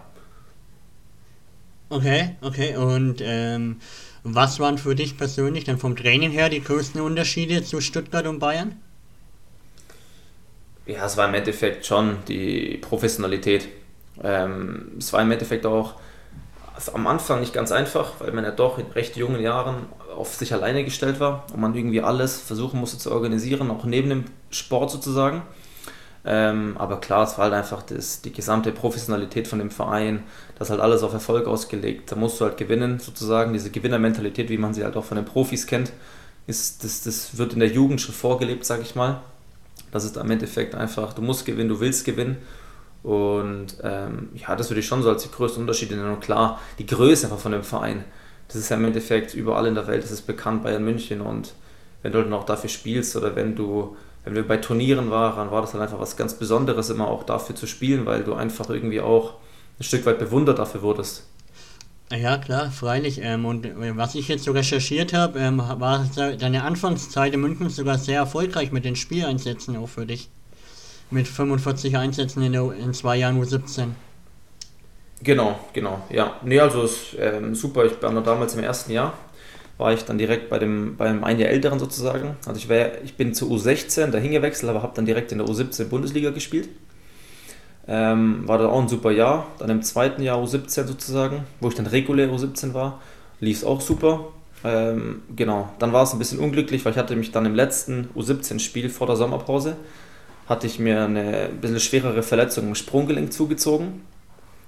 Okay, 1.89 2.35
okay. 2.41 2.75
Und 2.77 3.17
ähm, 3.21 3.77
was 4.23 4.59
waren 4.59 4.77
für 4.77 4.95
dich 4.95 5.17
persönlich 5.17 5.63
dann 5.63 5.77
vom 5.77 5.95
Training 5.95 6.31
her 6.31 6.49
die 6.49 6.63
größten 6.63 7.01
Unterschiede 7.01 7.63
zu 7.63 7.81
Stuttgart 7.81 8.27
und 8.27 8.39
Bayern? 8.39 8.79
Ja, 10.85 11.05
es 11.05 11.17
war 11.17 11.27
im 11.27 11.33
Endeffekt 11.33 11.85
schon 11.85 12.17
die 12.27 12.77
Professionalität. 12.77 13.67
Ähm, 14.23 14.93
es 14.97 15.13
war 15.13 15.21
im 15.21 15.31
Endeffekt 15.31 15.65
auch 15.65 15.95
am 16.93 17.07
Anfang 17.07 17.39
nicht 17.39 17.53
ganz 17.53 17.71
einfach, 17.71 18.13
weil 18.19 18.31
man 18.31 18.43
ja 18.43 18.51
doch 18.51 18.77
in 18.77 18.87
recht 18.87 19.15
jungen 19.15 19.41
Jahren 19.41 19.85
auf 20.15 20.33
sich 20.35 20.53
alleine 20.53 20.83
gestellt 20.83 21.19
war 21.19 21.45
und 21.53 21.59
man 21.59 21.75
irgendwie 21.75 22.01
alles 22.01 22.39
versuchen 22.39 22.79
musste 22.79 22.97
zu 22.97 23.11
organisieren, 23.11 23.69
auch 23.71 23.85
neben 23.85 24.09
dem 24.09 24.25
Sport 24.49 24.91
sozusagen. 24.91 25.43
Ähm, 26.23 26.75
aber 26.77 26.99
klar, 26.99 27.23
es 27.23 27.37
war 27.37 27.45
halt 27.45 27.53
einfach 27.53 27.81
das, 27.81 28.21
die 28.21 28.31
gesamte 28.31 28.71
Professionalität 28.71 29.47
von 29.47 29.59
dem 29.59 29.71
Verein, 29.71 30.23
das 30.59 30.69
halt 30.69 30.79
alles 30.79 31.01
auf 31.01 31.13
Erfolg 31.13 31.47
ausgelegt. 31.47 32.11
Da 32.11 32.15
musst 32.15 32.39
du 32.39 32.45
halt 32.45 32.57
gewinnen, 32.57 32.99
sozusagen. 32.99 33.53
Diese 33.53 33.71
Gewinnermentalität, 33.71 34.49
wie 34.49 34.57
man 34.57 34.73
sie 34.73 34.83
halt 34.83 34.95
auch 34.95 35.05
von 35.05 35.15
den 35.15 35.25
Profis 35.25 35.65
kennt, 35.65 35.91
ist, 36.47 36.83
das, 36.83 37.03
das 37.03 37.37
wird 37.37 37.53
in 37.53 37.59
der 37.59 37.69
Jugend 37.69 38.01
schon 38.01 38.13
vorgelebt, 38.13 38.65
sag 38.65 38.81
ich 38.81 38.95
mal. 38.95 39.21
Das 39.91 40.03
ist 40.03 40.17
im 40.17 40.29
Endeffekt 40.29 40.75
einfach, 40.75 41.13
du 41.13 41.21
musst 41.21 41.45
gewinnen, 41.45 41.69
du 41.69 41.79
willst 41.79 42.05
gewinnen. 42.05 42.37
Und 43.03 43.77
ähm, 43.83 44.29
ja, 44.35 44.55
das 44.55 44.69
würde 44.69 44.81
ich 44.81 44.87
schon 44.87 45.01
so 45.01 45.09
als 45.09 45.23
die 45.23 45.31
größten 45.31 45.61
Unterschiede 45.61 45.95
nennen. 45.95 46.13
Und 46.13 46.21
klar, 46.21 46.59
die 46.77 46.85
Größe 46.85 47.25
einfach 47.25 47.39
von 47.39 47.51
dem 47.51 47.63
Verein. 47.63 48.03
Das 48.47 48.57
ist 48.57 48.69
ja 48.69 48.77
im 48.77 48.85
Endeffekt 48.85 49.33
überall 49.33 49.65
in 49.65 49.75
der 49.75 49.87
Welt, 49.87 50.03
das 50.03 50.11
ist 50.11 50.23
bekannt, 50.23 50.63
Bayern 50.63 50.83
München. 50.83 51.21
Und 51.21 51.53
wenn 52.03 52.11
du 52.11 52.21
dann 52.21 52.33
auch 52.33 52.45
dafür 52.45 52.69
spielst 52.69 53.15
oder 53.15 53.35
wenn 53.35 53.55
du, 53.55 53.95
wenn 54.23 54.35
wir 54.35 54.47
bei 54.47 54.57
Turnieren 54.57 55.09
waren, 55.09 55.51
war 55.51 55.61
das 55.61 55.71
dann 55.71 55.81
einfach 55.81 55.99
was 55.99 56.17
ganz 56.17 56.33
Besonderes, 56.35 56.89
immer 56.89 57.07
auch 57.07 57.23
dafür 57.23 57.55
zu 57.55 57.67
spielen, 57.67 58.05
weil 58.05 58.23
du 58.23 58.33
einfach 58.33 58.69
irgendwie 58.69 59.01
auch 59.01 59.35
ein 59.79 59.83
Stück 59.83 60.05
weit 60.05 60.19
bewundert 60.19 60.59
dafür 60.59 60.81
wurdest. 60.81 61.25
Ja, 62.11 62.37
klar, 62.37 62.71
freilich. 62.71 63.21
Ähm, 63.23 63.45
und 63.45 63.65
äh, 63.65 63.95
was 63.95 64.15
ich 64.15 64.27
jetzt 64.27 64.43
so 64.43 64.51
recherchiert 64.51 65.13
habe, 65.13 65.39
ähm, 65.39 65.59
war 65.59 66.05
deine 66.15 66.63
Anfangszeit 66.63 67.33
in 67.33 67.39
München 67.39 67.69
sogar 67.69 67.97
sehr 67.97 68.17
erfolgreich 68.17 68.71
mit 68.71 68.83
den 68.83 68.95
Spieleinsätzen 68.95 69.77
auch 69.77 69.87
für 69.87 70.05
dich 70.05 70.29
mit 71.09 71.27
45 71.27 71.97
Einsätzen 71.97 72.43
in, 72.43 72.53
der, 72.53 72.71
in 72.73 72.93
zwei 72.93 73.17
Jahren 73.17 73.41
U17. 73.41 73.89
Genau, 75.23 75.59
genau, 75.73 76.01
ja. 76.09 76.37
Nee, 76.43 76.59
also 76.59 76.83
ist 76.83 77.15
ähm, 77.17 77.53
super. 77.53 77.85
Ich 77.85 78.01
war 78.01 78.11
noch 78.11 78.23
damals 78.23 78.55
im 78.55 78.63
ersten 78.63 78.91
Jahr, 78.91 79.13
war 79.81 79.91
ich 79.93 80.05
dann 80.05 80.17
direkt 80.17 80.49
bei 80.49 80.59
dem, 80.59 80.95
beim 80.95 81.23
ein 81.23 81.39
Jahr 81.39 81.49
älteren 81.49 81.79
sozusagen. 81.79 82.37
Also 82.45 82.57
ich, 82.57 82.69
war, 82.69 83.01
ich 83.03 83.17
bin 83.17 83.33
zu 83.33 83.51
U16 83.51 84.07
dahin 84.07 84.31
gewechselt, 84.31 84.69
aber 84.69 84.83
habe 84.83 84.93
dann 84.95 85.05
direkt 85.05 85.31
in 85.31 85.39
der 85.39 85.47
U17 85.47 85.85
Bundesliga 85.85 86.29
gespielt. 86.29 86.69
Ähm, 87.87 88.47
war 88.47 88.57
dann 88.57 88.67
auch 88.67 88.81
ein 88.81 88.87
super 88.87 89.11
Jahr. 89.11 89.47
Dann 89.59 89.69
im 89.69 89.81
zweiten 89.81 90.21
Jahr 90.21 90.41
U17 90.41 90.85
sozusagen, 90.85 91.43
wo 91.59 91.67
ich 91.67 91.75
dann 91.75 91.87
regulär 91.87 92.29
U17 92.29 92.73
war, 92.73 93.01
lief 93.39 93.57
es 93.57 93.63
auch 93.65 93.81
super. 93.81 94.27
Ähm, 94.63 95.23
genau, 95.35 95.69
dann 95.79 95.91
war 95.91 96.03
es 96.03 96.13
ein 96.13 96.19
bisschen 96.19 96.39
unglücklich, 96.39 96.85
weil 96.85 96.91
ich 96.91 96.97
hatte 96.97 97.15
mich 97.15 97.31
dann 97.31 97.45
im 97.45 97.55
letzten 97.55 98.09
U17-Spiel 98.15 98.89
vor 98.89 99.07
der 99.07 99.15
Sommerpause 99.15 99.75
hatte 100.47 100.67
ich 100.67 100.79
mir 100.79 101.05
eine 101.05 101.49
bisschen 101.61 101.79
schwerere 101.79 102.23
Verletzung 102.23 102.67
im 102.67 102.75
Sprunggelenk 102.75 103.31
zugezogen 103.31 104.01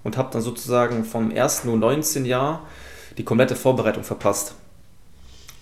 und 0.04 0.18
habe 0.18 0.30
dann 0.32 0.42
sozusagen 0.42 1.04
vom 1.04 1.30
ersten 1.30 1.70
U19-Jahr 1.70 2.62
die 3.18 3.24
komplette 3.24 3.56
Vorbereitung 3.56 4.04
verpasst. 4.04 4.56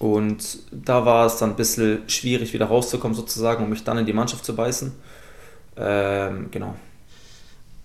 Und 0.02 0.58
da 0.72 1.06
war 1.06 1.28
es 1.28 1.38
dann 1.38 1.52
ein 1.52 1.56
bisschen 1.56 2.10
schwierig, 2.10 2.54
wieder 2.54 2.66
rauszukommen, 2.66 3.14
sozusagen, 3.14 3.64
um 3.64 3.70
mich 3.70 3.84
dann 3.84 4.00
in 4.00 4.08
die 4.08 4.14
Mannschaft 4.14 4.44
zu 4.44 4.56
beißen. 4.56 4.92
Ähm, 5.78 6.50
genau. 6.50 6.74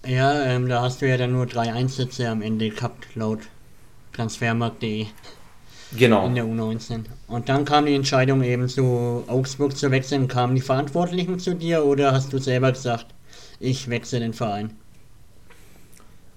Ja, 0.07 0.43
ähm, 0.45 0.67
da 0.67 0.81
hast 0.81 1.03
du 1.03 1.09
ja 1.09 1.19
dann 1.19 1.33
nur 1.33 1.45
drei 1.45 1.71
Einsätze 1.75 2.27
am 2.31 2.41
Ende 2.41 2.71
gehabt, 2.71 3.15
laut 3.17 3.41
transfermarkt.de. 4.15 5.09
Genau. 5.99 6.25
In 6.25 6.35
der 6.37 6.47
U19. 6.47 7.05
Und 7.29 7.51
dann 7.51 7.67
kam 7.67 7.85
die 7.85 7.95
Entscheidung 7.95 8.43
eben 8.43 8.67
zu 8.67 9.23
Augsburg 9.27 9.77
zu 9.77 9.91
wechseln. 9.91 10.27
Kamen 10.27 10.55
die 10.55 10.63
Verantwortlichen 10.63 11.39
zu 11.39 11.55
dir 11.55 11.85
oder 11.85 12.13
hast 12.13 12.33
du 12.33 12.39
selber 12.39 12.73
gesagt, 12.73 13.09
ich 13.61 13.91
wechsle 13.91 14.21
den 14.21 14.33
Verein? 14.33 14.71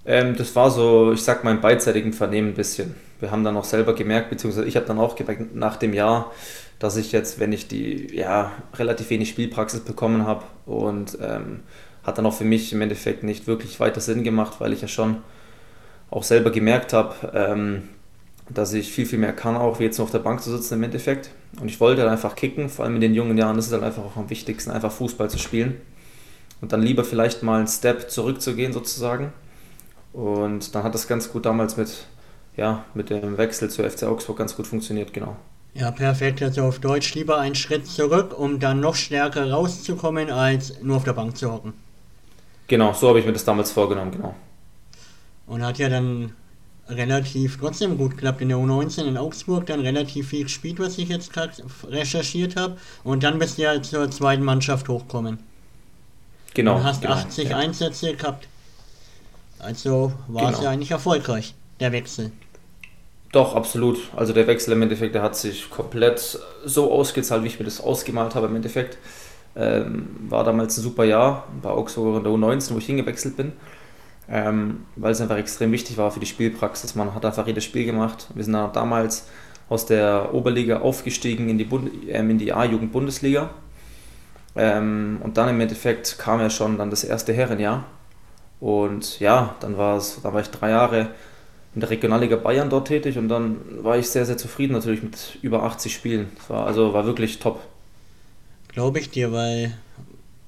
Ähm, 0.05 0.35
das 0.35 0.53
war 0.57 0.71
so, 0.71 1.13
ich 1.13 1.21
sag 1.21 1.45
mal, 1.45 1.51
im 1.51 1.61
beidseitigen 1.61 2.11
Vernehmen 2.11 2.49
ein 2.49 2.55
bisschen. 2.55 2.95
Wir 3.19 3.31
haben 3.31 3.43
dann 3.43 3.57
auch 3.57 3.65
selber 3.65 3.93
gemerkt, 3.93 4.29
beziehungsweise 4.29 4.67
ich 4.67 4.75
habe 4.75 4.85
dann 4.85 4.99
auch 4.99 5.15
gemerkt 5.15 5.55
nach 5.55 5.75
dem 5.75 5.93
Jahr, 5.93 6.31
dass 6.79 6.95
ich 6.95 7.11
jetzt, 7.11 7.39
wenn 7.39 7.51
ich 7.51 7.67
die 7.67 8.15
ja, 8.15 8.51
relativ 8.75 9.09
wenig 9.09 9.29
Spielpraxis 9.29 9.81
bekommen 9.81 10.25
habe 10.25 10.45
und 10.65 11.17
ähm, 11.21 11.61
hat 12.03 12.17
dann 12.17 12.25
auch 12.25 12.33
für 12.33 12.45
mich 12.45 12.71
im 12.71 12.81
Endeffekt 12.81 13.23
nicht 13.23 13.47
wirklich 13.47 13.79
weiter 13.79 14.01
Sinn 14.01 14.23
gemacht, 14.23 14.55
weil 14.59 14.71
ich 14.71 14.81
ja 14.81 14.87
schon 14.87 15.17
auch 16.09 16.23
selber 16.23 16.51
gemerkt 16.51 16.93
habe, 16.93 17.31
ähm, 17.33 17.89
dass 18.49 18.73
ich 18.73 18.91
viel, 18.91 19.05
viel 19.05 19.19
mehr 19.19 19.33
kann, 19.33 19.55
auch 19.55 19.79
wie 19.79 19.83
jetzt 19.83 19.97
nur 19.97 20.05
auf 20.05 20.11
der 20.11 20.19
Bank 20.19 20.41
zu 20.41 20.49
sitzen 20.49 20.75
im 20.75 20.83
Endeffekt. 20.83 21.29
Und 21.59 21.69
ich 21.69 21.79
wollte 21.79 22.01
halt 22.01 22.11
einfach 22.11 22.35
kicken, 22.35 22.69
vor 22.69 22.85
allem 22.85 22.95
in 22.95 23.01
den 23.01 23.13
jungen 23.13 23.37
Jahren 23.37 23.59
ist 23.59 23.67
es 23.67 23.73
halt 23.73 23.83
einfach 23.83 24.03
auch 24.03 24.15
am 24.15 24.29
wichtigsten, 24.29 24.71
einfach 24.71 24.91
Fußball 24.91 25.29
zu 25.29 25.37
spielen. 25.37 25.79
Und 26.61 26.73
dann 26.73 26.81
lieber 26.81 27.03
vielleicht 27.03 27.43
mal 27.43 27.59
einen 27.59 27.67
Step 27.67 28.09
zurückzugehen 28.09 28.73
sozusagen. 28.73 29.31
Und 30.13 30.73
dann 30.73 30.83
hat 30.83 30.95
das 30.95 31.07
ganz 31.07 31.31
gut 31.31 31.45
damals 31.45 31.77
mit, 31.77 31.89
ja, 32.59 32.85
mit 32.93 33.09
dem 33.09 33.37
Wechsel 33.37 33.69
zu 33.69 33.89
FC 33.89 34.03
Augsburg 34.03 34.37
ganz 34.37 34.55
gut 34.55 34.67
funktioniert, 34.67 35.13
genau. 35.13 35.35
Ja, 35.73 35.91
perfekt. 35.91 36.41
Also 36.41 36.63
auf 36.63 36.79
Deutsch 36.79 37.13
lieber 37.15 37.39
einen 37.39 37.55
Schritt 37.55 37.87
zurück, 37.87 38.37
um 38.37 38.59
dann 38.59 38.79
noch 38.79 38.95
stärker 38.95 39.49
rauszukommen, 39.49 40.29
als 40.29 40.81
nur 40.81 40.97
auf 40.97 41.03
der 41.03 41.13
Bank 41.13 41.37
zu 41.37 41.51
hocken. 41.51 41.73
Genau, 42.67 42.93
so 42.93 43.09
habe 43.09 43.19
ich 43.19 43.25
mir 43.25 43.33
das 43.33 43.45
damals 43.45 43.71
vorgenommen, 43.71 44.11
genau. 44.11 44.35
Und 45.47 45.63
hat 45.63 45.79
ja 45.79 45.89
dann 45.89 46.33
relativ 46.87 47.57
trotzdem 47.57 47.97
gut 47.97 48.17
klappt 48.17 48.41
in 48.41 48.49
der 48.49 48.57
U19 48.57 49.05
in 49.05 49.17
Augsburg, 49.17 49.65
dann 49.67 49.79
relativ 49.79 50.29
viel 50.29 50.43
gespielt, 50.43 50.79
was 50.79 50.97
ich 50.97 51.09
jetzt 51.09 51.31
gerade 51.31 51.53
recherchiert 51.87 52.55
habe. 52.55 52.77
Und 53.03 53.23
dann 53.23 53.39
bist 53.39 53.57
du 53.57 53.63
ja 53.63 53.81
zur 53.81 54.09
zweiten 54.11 54.43
Mannschaft 54.43 54.89
hochkommen. 54.89 55.39
Genau. 56.53 56.75
Und 56.77 56.83
hast 56.83 57.01
genau, 57.01 57.13
80 57.13 57.49
ja. 57.49 57.57
Einsätze 57.57 58.15
gehabt. 58.15 58.47
Also 59.59 60.13
war 60.27 60.45
genau. 60.45 60.57
es 60.57 60.63
ja 60.63 60.69
eigentlich 60.71 60.91
erfolgreich, 60.91 61.53
der 61.79 61.91
Wechsel. 61.91 62.31
Doch, 63.31 63.55
absolut. 63.55 63.99
Also 64.15 64.33
der 64.33 64.47
Wechsel 64.47 64.73
im 64.73 64.81
Endeffekt, 64.81 65.13
der 65.13 65.21
hat 65.21 65.35
sich 65.35 65.69
komplett 65.69 66.39
so 66.65 66.91
ausgezahlt, 66.91 67.43
wie 67.43 67.47
ich 67.47 67.59
mir 67.59 67.65
das 67.65 67.79
ausgemalt 67.79 68.33
habe 68.33 68.47
im 68.47 68.55
Endeffekt. 68.55 68.97
Ähm, 69.55 70.07
war 70.27 70.43
damals 70.43 70.77
ein 70.77 70.81
super 70.81 71.03
Jahr, 71.03 71.47
auch 71.63 71.89
so 71.89 72.17
in 72.17 72.23
der 72.23 72.31
U19, 72.31 72.73
wo 72.73 72.77
ich 72.79 72.85
hingewechselt 72.85 73.37
bin. 73.37 73.53
Ähm, 74.27 74.85
weil 74.95 75.11
es 75.11 75.21
einfach 75.21 75.37
extrem 75.37 75.71
wichtig 75.71 75.97
war 75.97 76.11
für 76.11 76.19
die 76.19 76.25
Spielpraxis. 76.25 76.95
Man 76.95 77.13
hat 77.13 77.25
einfach 77.25 77.47
jedes 77.47 77.63
Spiel 77.63 77.85
gemacht. 77.85 78.27
Wir 78.33 78.43
sind 78.43 78.53
dann 78.53 78.71
damals 78.73 79.27
aus 79.69 79.85
der 79.85 80.33
Oberliga 80.33 80.79
aufgestiegen 80.79 81.49
in 81.49 81.57
die, 81.57 81.67
ähm, 82.09 82.37
die 82.37 82.53
A-Jugend-Bundesliga. 82.53 83.51
Ähm, 84.55 85.19
und 85.23 85.37
dann 85.37 85.49
im 85.49 85.61
Endeffekt 85.61 86.17
kam 86.17 86.39
ja 86.39 86.49
schon 86.49 86.77
dann 86.77 86.89
das 86.89 87.03
erste 87.03 87.33
Herrenjahr. 87.33 87.85
Und 88.59 89.19
ja, 89.19 89.55
dann 89.61 89.77
war 89.77 89.97
es, 89.97 90.19
da 90.21 90.33
war 90.33 90.41
ich 90.41 90.49
drei 90.49 90.71
Jahre 90.71 91.09
in 91.75 91.81
der 91.81 91.89
Regionalliga 91.89 92.35
Bayern 92.35 92.69
dort 92.69 92.87
tätig 92.87 93.17
und 93.17 93.29
dann 93.29 93.57
war 93.83 93.97
ich 93.97 94.09
sehr, 94.09 94.25
sehr 94.25 94.37
zufrieden 94.37 94.73
natürlich 94.73 95.03
mit 95.03 95.37
über 95.41 95.63
80 95.63 95.93
Spielen. 95.93 96.31
Das 96.37 96.49
war, 96.49 96.65
also 96.65 96.93
war 96.93 97.05
wirklich 97.05 97.39
top. 97.39 97.61
Glaube 98.69 98.99
ich 98.99 99.09
dir, 99.09 99.31
weil 99.31 99.73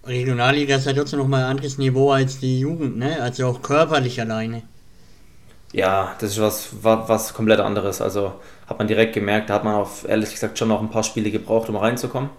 Regionalliga 0.05 0.75
ist 0.77 0.85
ja 0.87 0.93
trotzdem 0.93 1.19
nochmal 1.19 1.43
ein 1.43 1.51
anderes 1.51 1.77
Niveau 1.77 2.11
als 2.11 2.39
die 2.39 2.59
Jugend, 2.59 2.97
ne? 2.97 3.21
Also 3.21 3.47
auch 3.47 3.61
körperlich 3.61 4.19
alleine. 4.19 4.63
Ja, 5.73 6.15
das 6.19 6.31
ist 6.31 6.41
was, 6.41 6.69
was 6.81 7.33
komplett 7.33 7.59
anderes. 7.59 8.01
Also 8.01 8.33
hat 8.67 8.79
man 8.79 8.87
direkt 8.87 9.13
gemerkt, 9.13 9.49
da 9.49 9.55
hat 9.55 9.63
man 9.63 9.75
auf, 9.75 10.07
ehrlich 10.07 10.31
gesagt 10.31 10.57
schon 10.57 10.67
noch 10.67 10.81
ein 10.81 10.89
paar 10.89 11.03
Spiele 11.03 11.31
gebraucht, 11.31 11.69
um 11.69 11.75
reinzukommen. 11.75 12.29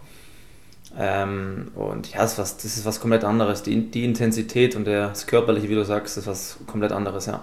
Ähm, 0.98 1.70
und 1.74 2.12
ja, 2.12 2.18
das 2.18 2.32
ist, 2.32 2.38
was, 2.38 2.56
das 2.58 2.76
ist 2.76 2.84
was 2.84 3.00
komplett 3.00 3.24
anderes. 3.24 3.62
Die, 3.62 3.90
die 3.90 4.04
Intensität 4.04 4.76
und 4.76 4.86
das 4.86 5.26
Körperliche, 5.26 5.68
wie 5.68 5.74
du 5.74 5.84
sagst, 5.84 6.18
ist 6.18 6.26
was 6.26 6.58
komplett 6.66 6.92
anderes, 6.92 7.26
ja. 7.26 7.42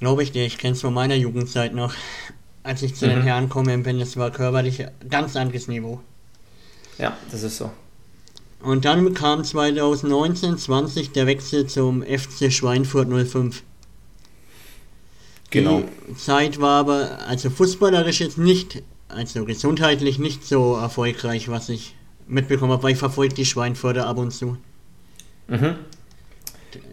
Glaube 0.00 0.22
ich 0.22 0.32
dir, 0.32 0.44
ich 0.44 0.58
kenne 0.58 0.72
es 0.72 0.80
von 0.80 0.94
meiner 0.94 1.14
Jugendzeit 1.14 1.74
noch. 1.74 1.94
Als 2.62 2.82
ich 2.82 2.94
zu 2.94 3.06
mhm. 3.06 3.10
den 3.10 3.22
Herren 3.22 3.48
komme 3.48 3.76
bin, 3.78 3.98
das 3.98 4.16
war 4.16 4.30
körperlich 4.30 4.86
ganz 5.08 5.36
anderes 5.36 5.68
Niveau. 5.68 6.00
Ja, 6.98 7.16
das 7.30 7.42
ist 7.42 7.58
so. 7.58 7.70
Und 8.62 8.84
dann 8.84 9.14
kam 9.14 9.44
2019, 9.44 10.58
20 10.58 11.12
der 11.12 11.26
Wechsel 11.26 11.66
zum 11.66 12.02
FC 12.02 12.52
Schweinfurt 12.52 13.08
05. 13.08 13.62
Genau. 15.50 15.82
Die 16.08 16.14
Zeit 16.16 16.60
war 16.60 16.80
aber, 16.80 17.18
also 17.26 17.50
fußballerisch 17.50 18.20
jetzt 18.20 18.38
nicht, 18.38 18.82
also 19.08 19.44
gesundheitlich 19.44 20.18
nicht 20.18 20.44
so 20.44 20.76
erfolgreich, 20.76 21.48
was 21.48 21.68
ich 21.68 21.94
mitbekommen 22.26 22.72
habe, 22.72 22.82
weil 22.82 22.92
ich 22.92 22.98
verfolge 22.98 23.34
die 23.34 23.46
Schweinfurter 23.46 24.06
ab 24.06 24.18
und 24.18 24.30
zu. 24.30 24.56
Mhm. 25.48 25.76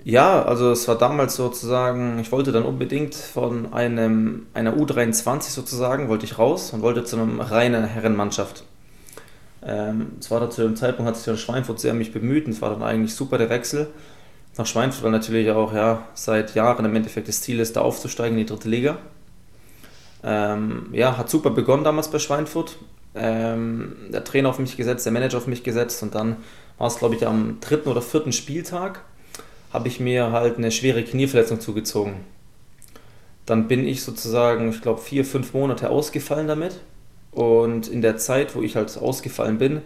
Ja, 0.04 0.44
also 0.44 0.72
es 0.72 0.88
war 0.88 0.98
damals 0.98 1.36
sozusagen, 1.36 2.20
ich 2.20 2.32
wollte 2.32 2.52
dann 2.52 2.64
unbedingt 2.64 3.16
von 3.16 3.74
einem, 3.74 4.48
einer 4.54 4.74
U23 4.76 5.50
sozusagen, 5.50 6.10
wollte 6.10 6.26
ich 6.26 6.38
raus 6.38 6.72
und 6.74 6.82
wollte 6.82 7.04
zu 7.04 7.18
einer 7.18 7.52
reinen 7.52 7.84
Herrenmannschaft. 7.84 8.64
Ähm, 9.64 10.14
es 10.20 10.32
war 10.32 10.40
da 10.40 10.50
zu 10.50 10.62
dem 10.62 10.76
Zeitpunkt, 10.76 11.10
hat 11.10 11.16
sich 11.16 11.26
der 11.26 11.38
Schweinfurt 11.38 11.80
sehr 11.80 11.94
mich 11.94 12.14
bemüht 12.14 12.46
und 12.46 12.54
es 12.54 12.62
war 12.62 12.70
dann 12.70 12.84
eigentlich 12.84 13.14
super 13.16 13.38
der 13.38 13.50
Wechsel 13.50 13.88
nach 14.58 14.66
Schweinfurt, 14.66 15.04
weil 15.04 15.12
natürlich 15.12 15.52
auch 15.52 15.74
ja, 15.74 16.08
seit 16.14 16.56
Jahren 16.56 16.86
im 16.86 16.96
Endeffekt 16.96 17.28
das 17.28 17.42
Ziel 17.42 17.60
ist, 17.60 17.76
da 17.76 17.82
aufzusteigen 17.82 18.38
in 18.38 18.46
die 18.46 18.52
dritte 18.52 18.70
Liga. 18.70 18.98
Ähm, 20.24 20.88
ja, 20.94 21.18
hat 21.18 21.30
super 21.30 21.52
begonnen 21.52 21.84
damals 21.84 22.10
bei 22.10 22.20
Schweinfurt. 22.20 22.78
Ähm, 23.16 23.96
der 24.10 24.24
Trainer 24.24 24.50
auf 24.50 24.60
mich 24.60 24.78
gesetzt, 24.78 25.06
der 25.06 25.14
Manager 25.14 25.38
auf 25.38 25.48
mich 25.48 25.64
gesetzt 25.64 26.04
und 26.04 26.14
dann 26.16 26.38
war 26.78 26.88
es, 26.88 26.98
glaube 26.98 27.16
ich, 27.16 27.26
am 27.26 27.60
dritten 27.60 27.90
oder 27.90 28.02
vierten 28.02 28.32
Spieltag, 28.32 29.02
habe 29.72 29.88
ich 29.88 30.00
mir 30.00 30.32
halt 30.32 30.58
eine 30.58 30.72
schwere 30.72 31.04
Knieverletzung 31.04 31.60
zugezogen. 31.60 32.16
Dann 33.46 33.68
bin 33.68 33.88
ich 33.88 34.04
sozusagen, 34.04 34.70
ich 34.70 34.82
glaube, 34.82 35.02
vier, 35.02 35.24
fünf 35.24 35.54
Monate 35.54 35.90
ausgefallen 35.90 36.48
damit. 36.48 36.82
Und 37.32 37.88
in 37.88 38.02
der 38.02 38.18
Zeit, 38.18 38.56
wo 38.56 38.62
ich 38.62 38.76
halt 38.76 38.98
ausgefallen 38.98 39.58
bin, 39.58 39.82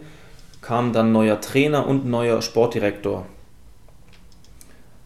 kam 0.61 0.93
dann 0.93 1.11
neuer 1.11 1.41
Trainer 1.41 1.87
und 1.87 2.05
neuer 2.05 2.41
Sportdirektor. 2.41 3.25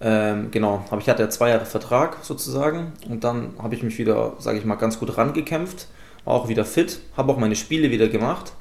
Ähm, 0.02 0.52
genau, 0.52 0.84
aber 0.90 1.02
ich 1.02 1.10
hatte 1.10 1.24
ja 1.24 1.30
zwei 1.30 1.50
Jahre 1.50 1.66
Vertrag 1.66 2.18
sozusagen 2.22 2.92
und 3.10 3.24
dann 3.24 3.54
habe 3.58 3.76
ich 3.76 3.84
mich 3.84 3.98
wieder, 3.98 4.34
sage 4.40 4.60
ich 4.60 4.66
mal, 4.66 4.76
ganz 4.76 5.00
gut 5.00 5.18
rangekämpft, 5.18 5.88
war 6.26 6.34
auch 6.34 6.50
wieder 6.50 6.66
fit, 6.66 7.00
habe 7.16 7.32
auch 7.32 7.38
meine 7.38 7.56
Spiele 7.56 7.92
wieder 7.92 8.10
gemacht 8.10 8.52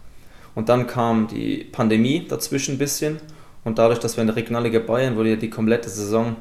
und 0.55 0.69
dann 0.69 0.87
kam 0.87 1.27
die 1.27 1.65
Pandemie 1.65 2.27
dazwischen 2.29 2.77
ein 2.77 2.79
bisschen 2.79 3.19
und 3.65 3.79
dadurch, 3.79 3.99
dass 3.99 4.17
wir 4.17 4.23
in 4.23 4.29
der 4.29 4.37
Regionalliga 4.37 4.79
Bayern 4.79 5.17
wurde 5.17 5.31
ja 5.31 5.37
die 5.37 5.51
komplette 5.51 5.89
Saison 5.89 6.37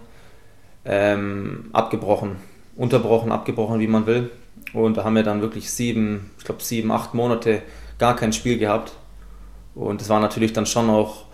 ähm, 0.85 1.69
abgebrochen, 1.73 2.35
unterbrochen, 2.75 3.31
abgebrochen, 3.31 3.79
wie 3.79 3.87
man 3.87 4.05
will 4.05 4.29
und 4.73 4.97
da 4.97 5.03
haben 5.03 5.15
wir 5.15 5.23
dann 5.23 5.41
wirklich 5.41 5.71
sieben, 5.71 6.31
ich 6.37 6.45
glaube 6.45 6.63
sieben, 6.63 6.91
acht 6.91 7.13
Monate 7.13 7.61
gar 7.99 8.15
kein 8.15 8.33
Spiel 8.33 8.57
gehabt 8.57 8.93
und 9.75 10.01
das 10.01 10.09
war 10.09 10.19
natürlich 10.19 10.53
dann 10.53 10.65
schon 10.65 10.89
auch 10.89 11.25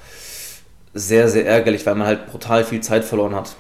sehr, 0.94 1.30
sehr 1.30 1.46
ärgerlich, 1.46 1.86
weil 1.86 1.96
man 1.96 2.08
halt 2.08 2.28
brutal 2.28 2.64
viel 2.64 2.82
Zeit 2.82 3.06
verloren 3.06 3.36
hat. 3.36 3.56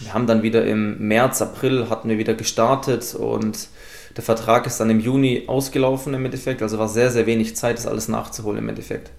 Wir 0.00 0.14
haben 0.14 0.26
dann 0.26 0.42
wieder 0.42 0.64
im 0.64 0.98
März, 1.08 1.42
April 1.42 1.90
hatten 1.90 2.08
wir 2.08 2.18
wieder 2.18 2.34
gestartet 2.34 3.14
und 3.14 3.68
der 4.16 4.24
Vertrag 4.24 4.66
ist 4.66 4.80
dann 4.80 4.90
im 4.90 5.00
Juni 5.00 5.44
ausgelaufen 5.46 6.14
im 6.14 6.24
Endeffekt. 6.24 6.62
Also 6.62 6.78
war 6.78 6.88
sehr, 6.88 7.10
sehr 7.10 7.26
wenig 7.26 7.54
Zeit, 7.54 7.78
das 7.78 7.86
alles 7.86 8.08
nachzuholen 8.08 8.58
im 8.58 8.68
Endeffekt. 8.68 9.10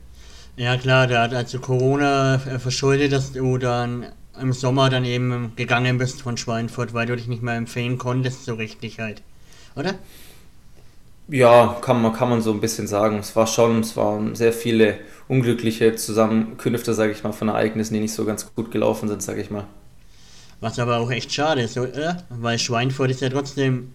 Ja 0.57 0.77
klar, 0.77 1.07
da 1.07 1.23
hat 1.23 1.33
also 1.33 1.59
Corona 1.59 2.37
verschuldet, 2.39 3.11
dass 3.11 3.31
du 3.31 3.57
dann 3.57 4.05
im 4.39 4.53
Sommer 4.53 4.89
dann 4.89 5.05
eben 5.05 5.53
gegangen 5.55 5.97
bist 5.97 6.21
von 6.21 6.37
Schweinfurt, 6.37 6.93
weil 6.93 7.05
du 7.07 7.15
dich 7.15 7.27
nicht 7.27 7.41
mehr 7.43 7.55
empfehlen 7.55 7.97
konntest 7.97 8.45
so 8.45 8.55
richtig 8.55 8.99
halt. 8.99 9.21
Oder? 9.75 9.95
Ja, 11.27 11.77
kann 11.81 12.01
man, 12.01 12.13
kann 12.13 12.29
man 12.29 12.41
so 12.41 12.51
ein 12.51 12.59
bisschen 12.59 12.87
sagen. 12.87 13.19
Es 13.19 13.35
war 13.35 13.47
schon, 13.47 13.79
es 13.79 13.95
waren 13.95 14.35
sehr 14.35 14.51
viele 14.51 14.99
unglückliche 15.29 15.95
Zusammenkünfte, 15.95 16.93
sage 16.93 17.13
ich 17.13 17.23
mal, 17.23 17.31
von 17.31 17.47
Ereignissen, 17.47 17.93
die 17.93 18.01
nicht 18.01 18.13
so 18.13 18.25
ganz 18.25 18.53
gut 18.53 18.71
gelaufen 18.71 19.07
sind, 19.07 19.23
sage 19.23 19.41
ich 19.41 19.49
mal. 19.49 19.65
Was 20.59 20.77
aber 20.77 20.97
auch 20.97 21.09
echt 21.09 21.33
schade 21.33 21.61
ist, 21.61 21.77
oder? 21.77 22.23
Weil 22.29 22.59
Schweinfurt 22.59 23.09
ist 23.09 23.21
ja 23.21 23.29
trotzdem 23.29 23.93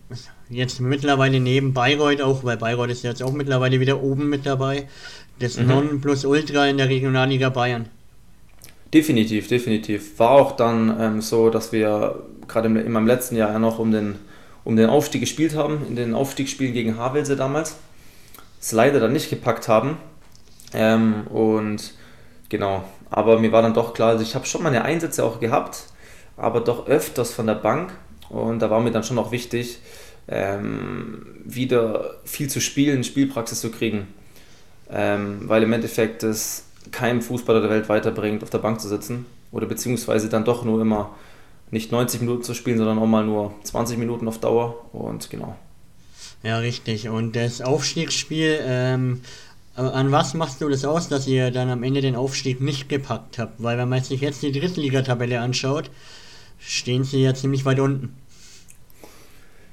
jetzt 0.48 0.80
mittlerweile 0.80 1.38
neben 1.38 1.74
Bayreuth 1.74 2.20
auch, 2.20 2.42
weil 2.42 2.56
Bayreuth 2.56 2.90
ist 2.90 3.04
jetzt 3.04 3.22
auch 3.22 3.32
mittlerweile 3.32 3.78
wieder 3.80 4.02
oben 4.02 4.28
mit 4.28 4.46
dabei, 4.46 4.88
das 5.38 5.58
mhm. 5.58 5.66
Non 5.66 6.00
plus 6.00 6.24
Ultra 6.24 6.66
in 6.66 6.78
der 6.78 6.88
Regionalliga 6.88 7.50
Bayern. 7.50 7.88
Definitiv, 8.92 9.48
definitiv. 9.48 10.18
War 10.18 10.30
auch 10.30 10.52
dann 10.52 10.96
ähm, 10.98 11.20
so, 11.20 11.50
dass 11.50 11.72
wir 11.72 12.22
gerade 12.48 12.68
in 12.68 12.92
meinem 12.92 13.06
letzten 13.06 13.36
Jahr 13.36 13.52
ja 13.52 13.58
noch 13.58 13.78
um 13.78 13.90
den 13.90 14.16
um 14.66 14.74
den 14.74 14.90
Aufstieg 14.90 15.20
gespielt 15.20 15.54
haben, 15.54 15.86
in 15.88 15.94
den 15.94 16.12
Aufstiegsspielen 16.12 16.74
gegen 16.74 16.98
Havelse 16.98 17.36
damals. 17.36 17.76
Es 18.60 18.72
leider 18.72 18.98
dann 18.98 19.12
nicht 19.12 19.30
gepackt 19.30 19.68
haben. 19.68 19.96
Ähm, 20.74 21.24
und 21.28 21.94
genau, 22.48 22.82
aber 23.08 23.38
mir 23.38 23.52
war 23.52 23.62
dann 23.62 23.74
doch 23.74 23.94
klar, 23.94 24.08
also 24.08 24.24
ich 24.24 24.34
habe 24.34 24.44
schon 24.44 24.64
meine 24.64 24.84
Einsätze 24.84 25.22
auch 25.22 25.38
gehabt, 25.38 25.84
aber 26.36 26.60
doch 26.60 26.88
öfters 26.88 27.32
von 27.32 27.46
der 27.46 27.54
Bank. 27.54 27.92
Und 28.28 28.58
da 28.58 28.68
war 28.68 28.80
mir 28.80 28.90
dann 28.90 29.04
schon 29.04 29.20
auch 29.20 29.30
wichtig, 29.30 29.78
ähm, 30.26 31.24
wieder 31.44 32.16
viel 32.24 32.50
zu 32.50 32.60
spielen, 32.60 33.04
Spielpraxis 33.04 33.60
zu 33.60 33.70
kriegen. 33.70 34.08
Ähm, 34.90 35.40
weil 35.48 35.62
im 35.62 35.72
Endeffekt 35.72 36.22
es 36.22 36.64
keinem 36.92 37.22
Fußballer 37.22 37.60
der 37.60 37.70
Welt 37.70 37.88
weiterbringt, 37.88 38.42
auf 38.42 38.50
der 38.50 38.58
Bank 38.58 38.80
zu 38.80 38.88
sitzen. 38.88 39.26
Oder 39.52 39.66
beziehungsweise 39.66 40.28
dann 40.28 40.44
doch 40.44 40.64
nur 40.64 40.80
immer 40.80 41.14
nicht 41.70 41.92
90 41.92 42.20
Minuten 42.20 42.42
zu 42.42 42.54
spielen, 42.54 42.78
sondern 42.78 42.98
auch 42.98 43.06
mal 43.06 43.24
nur 43.24 43.54
20 43.64 43.98
Minuten 43.98 44.28
auf 44.28 44.38
Dauer 44.38 44.84
und 44.92 45.28
genau. 45.30 45.56
Ja, 46.42 46.58
richtig. 46.58 47.08
Und 47.08 47.34
das 47.34 47.60
Aufstiegsspiel, 47.60 48.60
ähm, 48.62 49.22
an 49.74 50.12
was 50.12 50.34
machst 50.34 50.60
du 50.60 50.68
das 50.68 50.84
aus, 50.84 51.08
dass 51.08 51.26
ihr 51.26 51.50
dann 51.50 51.68
am 51.68 51.82
Ende 51.82 52.00
den 52.00 52.16
Aufstieg 52.16 52.60
nicht 52.60 52.88
gepackt 52.88 53.38
habt? 53.38 53.62
Weil 53.62 53.78
wenn 53.78 53.88
man 53.88 54.02
sich 54.02 54.20
jetzt 54.20 54.42
die 54.42 54.52
Drittligatabelle 54.52 55.40
anschaut, 55.40 55.90
stehen 56.58 57.04
sie 57.04 57.22
ja 57.22 57.34
ziemlich 57.34 57.64
weit 57.64 57.80
unten. 57.80 58.16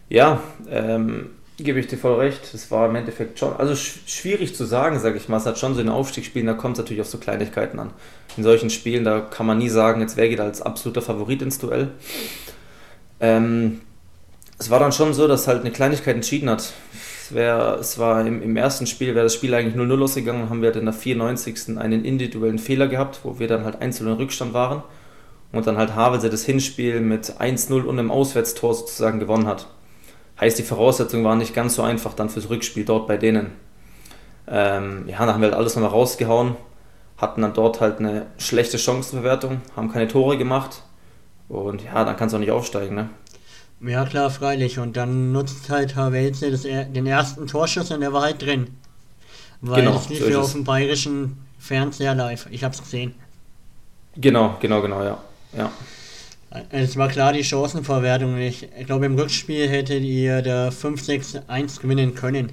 Ja, 0.10 0.42
ähm, 0.70 1.30
gebe 1.58 1.80
ich 1.80 1.88
dir 1.88 1.98
voll 1.98 2.16
recht. 2.16 2.54
Es 2.54 2.72
war 2.72 2.90
im 2.90 2.96
Endeffekt 2.96 3.40
schon, 3.40 3.56
also 3.56 3.76
schwierig 3.76 4.56
zu 4.56 4.66
sagen, 4.66 5.00
sage 5.00 5.18
ich 5.18 5.30
mal. 5.30 5.38
Es 5.38 5.46
hat 5.46 5.60
schon 5.60 5.76
so 5.76 5.82
in 5.82 5.90
Aufstiegsspielen, 5.90 6.48
da 6.48 6.54
kommt 6.54 6.78
es 6.78 6.84
natürlich 6.84 7.02
auf 7.02 7.08
so 7.08 7.18
Kleinigkeiten 7.18 7.80
an. 7.80 7.92
In 8.38 8.44
solchen 8.44 8.70
Spielen, 8.70 9.04
da 9.04 9.20
kann 9.20 9.46
man 9.46 9.60
nie 9.60 9.70
sagen, 9.70 10.02
jetzt 10.02 10.18
wer 10.18 10.30
geht 10.30 10.40
als 10.40 10.62
absoluter 10.62 11.02
Favorit 11.02 11.42
ins 11.42 11.60
Duell. 11.60 11.90
Ähm, 13.20 13.82
es 14.58 14.70
war 14.70 14.80
dann 14.80 14.92
schon 14.92 15.14
so, 15.14 15.28
dass 15.28 15.48
halt 15.48 15.62
eine 15.62 15.72
Kleinigkeit 15.72 16.16
entschieden 16.16 16.50
hat. 16.50 16.74
Es, 16.94 17.34
wär, 17.34 17.78
es 17.80 18.00
war 18.00 18.26
im, 18.26 18.42
im 18.42 18.56
ersten 18.58 18.88
Spiel, 18.88 19.14
wäre 19.14 19.26
das 19.26 19.34
Spiel 19.34 19.54
eigentlich 19.54 19.76
0-0 19.76 19.96
losgegangen, 19.96 20.50
haben 20.50 20.62
wir 20.62 20.68
halt 20.68 20.78
in 20.78 20.86
der 20.86 20.94
94. 20.94 21.78
einen 21.78 22.04
individuellen 22.04 22.60
Fehler 22.60 22.88
gehabt, 22.88 23.20
wo 23.24 23.40
wir 23.40 23.48
dann 23.48 23.64
halt 23.64 23.82
einzeln 23.82 24.08
in 24.08 24.14
Rückstand 24.14 24.54
waren 24.54 24.84
und 25.52 25.68
dann 25.68 25.78
halt 25.78 25.96
Havelse 25.96 26.30
das 26.30 26.46
Hinspiel 26.46 27.00
mit 27.00 27.40
1-0 27.40 27.84
und 27.84 28.00
einem 28.00 28.12
Auswärtstor 28.12 28.74
sozusagen 28.74 29.20
gewonnen 29.20 29.48
hat. 29.48 29.68
Heißt, 30.40 30.58
die 30.58 30.64
Voraussetzungen 30.64 31.24
waren 31.24 31.38
nicht 31.38 31.54
ganz 31.54 31.76
so 31.76 31.84
einfach 31.84 32.14
dann 32.14 32.30
fürs 32.30 32.50
Rückspiel 32.50 32.86
dort 32.86 33.08
bei 33.08 33.18
denen. 33.18 33.52
Ähm, 34.48 35.06
ja, 35.08 35.20
dann 35.20 35.36
haben 35.36 35.42
wir 35.42 35.50
halt 35.50 35.58
alles 35.58 35.76
nochmal 35.76 35.92
rausgehauen, 35.92 36.56
hatten 37.18 37.42
dann 37.42 37.54
dort 37.54 37.80
halt 37.80 38.00
eine 38.00 38.26
schlechte 38.38 38.78
Chancenverwertung, 38.78 39.62
haben 39.76 39.92
keine 39.92 40.08
Tore 40.08 40.38
gemacht 40.38 40.84
und 41.48 41.84
ja, 41.84 42.04
dann 42.04 42.18
kannst 42.18 42.34
du 42.34 42.38
auch 42.38 42.42
nicht 42.42 42.52
aufsteigen, 42.52 42.96
ne? 42.96 43.10
Ja, 43.86 44.06
klar, 44.06 44.30
freilich. 44.30 44.80
Und 44.80 44.96
dann 44.96 45.32
nutzt 45.34 45.70
halt 45.70 45.96
Havelse 45.96 46.52
den 46.52 47.06
ersten 47.06 47.48
Torschuss 47.48 47.92
und 47.92 48.00
der 48.00 48.14
war 48.14 48.22
halt 48.22 48.42
drin. 48.42 48.68
Weil 49.62 49.84
genau, 49.84 49.98
es 49.98 50.10
lief 50.10 50.20
so 50.20 50.30
ja 50.30 50.40
auf 50.40 50.52
dem 50.52 50.64
bayerischen 50.64 51.46
Fernseher 51.60 52.16
live. 52.16 52.48
Ich 52.50 52.64
habe 52.64 52.74
es 52.74 52.82
gesehen. 52.82 53.14
Genau, 54.16 54.58
genau, 54.60 54.82
genau, 54.82 55.04
ja. 55.04 55.18
ja. 55.58 55.72
Es 56.70 56.98
war 56.98 57.08
klar 57.08 57.34
die 57.34 57.44
Chancenverwertung. 57.44 58.38
Ich 58.38 58.68
glaube, 58.86 59.08
im 59.08 59.16
Rückspiel 59.16 59.68
hättet 59.68 60.04
ihr 60.04 60.42
da 60.42 60.70
5-6-1 60.70 61.82
gewinnen 61.82 62.14
können. 62.14 62.52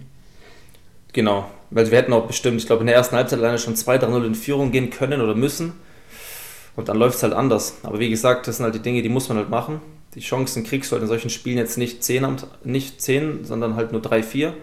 Genau, 1.13 1.51
weil 1.71 1.91
wir 1.91 1.99
hätten 1.99 2.13
auch 2.13 2.27
bestimmt, 2.27 2.61
ich 2.61 2.67
glaube, 2.67 2.81
in 2.81 2.87
der 2.87 2.97
ersten 2.97 3.17
Halbzeit 3.17 3.41
alleine 3.41 3.59
schon 3.59 3.75
2-3-0 3.75 4.25
in 4.25 4.35
Führung 4.35 4.71
gehen 4.71 4.91
können 4.91 5.21
oder 5.21 5.35
müssen. 5.35 5.73
Und 6.77 6.89
dann 6.89 6.97
läuft 6.97 7.17
es 7.17 7.23
halt 7.23 7.35
anders. 7.35 7.79
Aber 7.83 7.99
wie 7.99 8.09
gesagt, 8.09 8.47
das 8.47 8.57
sind 8.57 8.65
halt 8.65 8.75
die 8.75 8.81
Dinge, 8.81 9.03
die 9.03 9.09
muss 9.09 9.29
man 9.29 9.37
halt 9.37 9.51
machen. 9.51 9.81
Die 10.15 10.21
Chancen 10.21 10.65
kriegst 10.65 10.91
du 10.91 10.95
halt 10.95 11.03
in 11.03 11.09
solchen 11.09 11.31
Spielen 11.31 11.59
jetzt 11.59 11.77
nicht 11.77 12.03
10, 12.03 12.37
nicht 12.65 13.03
10 13.03 13.45
sondern 13.45 13.77
halt 13.77 13.93
nur 13.93 14.01
3, 14.01 14.23
4. 14.23 14.55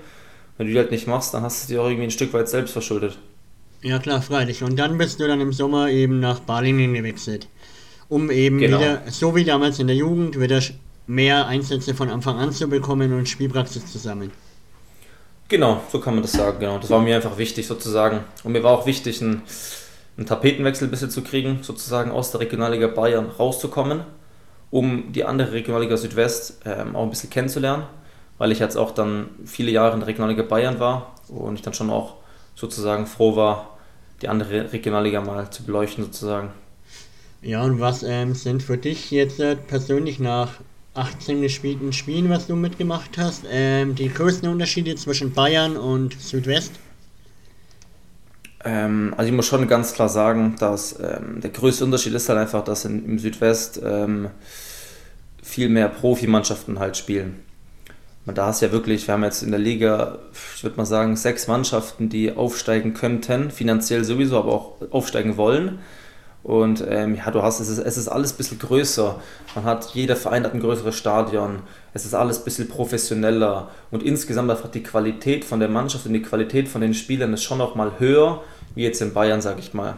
Wenn 0.58 0.68
du 0.68 0.74
die 0.74 0.80
halt 0.80 0.92
nicht 0.92 1.06
machst, 1.06 1.34
dann 1.34 1.44
hast 1.44 1.66
du 1.70 1.74
die 1.74 1.80
auch 1.80 1.86
irgendwie 1.86 2.06
ein 2.06 2.12
Stück 2.12 2.34
weit 2.34 2.50
selbst 2.50 2.72
verschuldet. 2.72 3.20
Ja 3.84 4.00
klar, 4.00 4.22
freilich. 4.22 4.64
Und 4.64 4.80
dann 4.80 4.98
bist 4.98 5.20
du 5.20 5.28
dann 5.28 5.40
im 5.40 5.54
Sommer 5.54 5.90
eben 5.90 6.20
nach 6.20 6.40
Balingen 6.40 6.94
gewechselt. 6.94 7.48
Um 8.10 8.32
eben 8.32 8.60
genau. 8.60 8.80
wieder, 8.80 9.02
so 9.08 9.36
wie 9.36 9.44
damals 9.44 9.80
in 9.80 9.88
der 9.88 9.96
Jugend, 9.96 10.40
wieder 10.40 10.62
mehr 11.08 11.48
Einsätze 11.48 11.94
von 11.94 12.10
Anfang 12.10 12.38
an 12.38 12.52
zu 12.52 12.68
bekommen 12.68 13.14
und 13.14 13.28
Spielpraxis 13.28 13.86
zu 13.86 13.98
sammeln. 13.98 14.32
Genau, 15.50 15.82
so 15.90 16.00
kann 16.00 16.14
man 16.14 16.24
das 16.24 16.34
sagen, 16.34 16.60
genau. 16.60 16.78
Das 16.78 16.90
war 16.90 17.00
mir 17.00 17.16
einfach 17.16 17.38
wichtig 17.38 17.68
sozusagen. 17.68 18.20
Und 18.44 18.52
mir 18.52 18.64
war 18.64 18.72
auch 18.72 18.86
wichtig, 18.86 19.22
einen, 19.22 19.44
einen 20.18 20.26
Tapetenwechsel 20.26 20.88
ein 20.88 20.92
bisschen 20.92 21.10
zu 21.10 21.22
kriegen, 21.22 21.60
sozusagen 21.62 22.12
aus 22.12 22.32
der 22.32 22.42
Regionalliga 22.42 22.88
Bayern 22.88 23.28
rauszukommen, 23.28 24.02
um 24.72 25.14
die 25.14 25.24
andere 25.24 25.54
Regionalliga 25.54 25.96
Südwest 25.96 26.62
ähm, 26.66 26.98
auch 26.98 27.04
ein 27.04 27.10
bisschen 27.10 27.30
kennenzulernen, 27.30 27.84
weil 28.38 28.52
ich 28.52 28.60
jetzt 28.60 28.76
auch 28.76 28.92
dann 28.92 29.30
viele 29.46 29.72
Jahre 29.72 29.94
in 29.94 30.02
der 30.02 30.08
Regionalliga 30.08 30.44
Bayern 30.44 30.82
war 30.82 31.16
und 31.30 31.56
ich 31.56 31.62
dann 31.62 31.74
schon 31.74 31.90
auch 31.90 32.16
sozusagen 32.56 33.08
froh 33.08 33.38
war, 33.38 33.78
die 34.22 34.28
andere 34.28 34.74
Regionalliga 34.74 35.22
mal 35.22 35.50
zu 35.50 35.64
beleuchten 35.64 36.04
sozusagen. 36.04 36.52
Ja, 37.42 37.64
und 37.64 37.80
was 37.80 38.04
ähm, 38.04 38.34
sind 38.34 38.64
für 38.64 38.78
dich 38.78 39.12
jetzt 39.12 39.40
äh, 39.40 39.56
persönlich 39.56 40.20
nach 40.20 40.60
18 40.96 41.42
gespielten 41.42 41.94
Spielen, 41.94 42.30
was 42.30 42.48
du 42.48 42.56
mitgemacht 42.56 43.18
hast, 43.18 43.44
ähm, 43.50 43.94
die 43.96 44.10
größten 44.10 44.50
Unterschiede 44.50 44.96
zwischen 44.96 45.34
Bayern 45.34 45.78
und 45.78 46.20
Südwest? 46.20 46.72
Ähm, 48.66 49.14
also 49.16 49.30
ich 49.30 49.36
muss 49.36 49.46
schon 49.46 49.68
ganz 49.68 49.94
klar 49.94 50.10
sagen, 50.10 50.56
dass 50.60 51.00
ähm, 51.00 51.40
der 51.42 51.52
größte 51.52 51.86
Unterschied 51.86 52.14
ist 52.14 52.28
halt 52.28 52.40
einfach, 52.40 52.64
dass 52.64 52.86
in, 52.86 53.06
im 53.06 53.20
Südwest 53.20 53.80
ähm, 53.84 54.30
viel 55.44 55.70
mehr 55.70 55.90
Profimannschaften 55.90 56.80
halt 56.80 56.98
spielen. 56.98 57.40
Da 58.26 58.48
hast 58.48 58.62
ja 58.62 58.74
wirklich, 58.74 59.08
wir 59.08 59.14
haben 59.14 59.24
jetzt 59.24 59.42
in 59.42 59.52
der 59.52 59.60
Liga, 59.60 60.20
ich 60.56 60.62
würde 60.62 60.76
mal 60.76 60.86
sagen, 60.86 61.16
sechs 61.16 61.48
Mannschaften, 61.48 62.10
die 62.10 62.34
aufsteigen 62.34 62.94
könnten, 62.94 63.52
finanziell 63.52 64.04
sowieso, 64.04 64.38
aber 64.38 64.52
auch 64.52 64.74
aufsteigen 64.92 65.38
wollen. 65.38 65.80
Und 66.48 66.82
ähm, 66.90 67.16
ja, 67.16 67.30
du 67.30 67.44
hast, 67.44 67.60
es 67.60 67.68
ist, 67.68 67.80
es 67.80 67.98
ist 67.98 68.08
alles 68.08 68.32
ein 68.32 68.38
bisschen 68.38 68.58
größer. 68.58 69.20
Man 69.54 69.66
hat, 69.66 69.94
jeder 69.94 70.16
Verein 70.16 70.46
hat 70.46 70.54
ein 70.54 70.62
größeres 70.62 70.96
Stadion. 70.96 71.60
Es 71.94 72.06
ist 72.06 72.14
alles 72.14 72.38
ein 72.40 72.46
bisschen 72.46 72.70
professioneller. 72.70 73.70
Und 73.92 74.02
insgesamt 74.02 74.50
einfach 74.50 74.72
die 74.72 74.82
Qualität 74.82 75.44
von 75.44 75.60
der 75.60 75.68
Mannschaft 75.68 76.06
und 76.06 76.14
die 76.14 76.22
Qualität 76.22 76.70
von 76.70 76.80
den 76.80 76.94
Spielern 76.94 77.34
ist 77.34 77.44
schon 77.44 77.58
noch 77.58 77.76
mal 77.76 78.00
höher, 78.00 78.44
wie 78.76 78.84
jetzt 78.84 79.02
in 79.02 79.14
Bayern, 79.14 79.42
sage 79.42 79.60
ich 79.60 79.74
mal. 79.74 79.98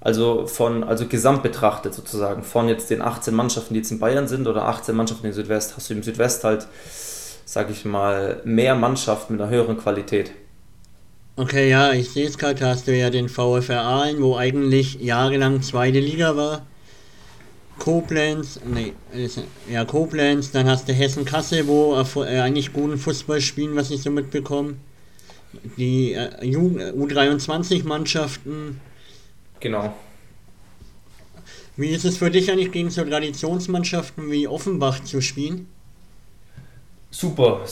Also 0.00 0.46
von, 0.46 0.84
also 0.84 1.06
gesamt 1.06 1.42
betrachtet 1.42 1.94
sozusagen, 1.94 2.44
von 2.44 2.68
jetzt 2.68 2.88
den 2.88 3.02
18 3.02 3.34
Mannschaften, 3.34 3.74
die 3.74 3.80
jetzt 3.80 3.90
in 3.90 3.98
Bayern 3.98 4.28
sind 4.28 4.46
oder 4.46 4.66
18 4.66 4.94
Mannschaften 4.94 5.26
in 5.26 5.32
Südwest, 5.32 5.74
hast 5.76 5.90
du 5.90 5.94
im 5.94 6.04
Südwest 6.04 6.44
halt, 6.44 6.68
sage 7.44 7.72
ich 7.72 7.84
mal, 7.84 8.40
mehr 8.44 8.76
Mannschaften 8.76 9.32
mit 9.32 9.42
einer 9.42 9.50
höheren 9.50 9.78
Qualität. 9.78 10.30
Okay, 11.40 11.70
ja, 11.70 11.94
ich 11.94 12.10
sehe 12.10 12.26
es 12.26 12.36
gerade, 12.36 12.66
hast 12.66 12.86
du 12.86 12.94
ja 12.94 13.08
den 13.08 13.30
VfR 13.30 13.80
Aalen, 13.80 14.20
wo 14.20 14.36
eigentlich 14.36 14.96
jahrelang 14.96 15.62
zweite 15.62 15.98
Liga 15.98 16.36
war. 16.36 16.66
Koblenz, 17.78 18.60
nee, 18.66 18.92
ja, 19.66 19.86
Koblenz, 19.86 20.50
dann 20.50 20.68
hast 20.68 20.86
du 20.86 20.92
Hessen 20.92 21.24
Kassel, 21.24 21.66
wo 21.66 21.94
äh, 21.94 22.40
eigentlich 22.40 22.74
guten 22.74 22.98
Fußball 22.98 23.40
spielen, 23.40 23.74
was 23.74 23.90
ich 23.90 24.02
so 24.02 24.10
mitbekomme. 24.10 24.74
Die 25.78 26.12
äh, 26.12 26.28
U23-Mannschaften. 26.44 28.78
Genau. 29.60 29.94
Wie 31.78 31.88
ist 31.88 32.04
es 32.04 32.18
für 32.18 32.30
dich 32.30 32.50
eigentlich 32.50 32.70
gegen 32.70 32.90
so 32.90 33.02
Traditionsmannschaften 33.02 34.30
wie 34.30 34.46
Offenbach 34.46 35.02
zu 35.04 35.22
spielen? 35.22 35.68
Super, 37.10 37.62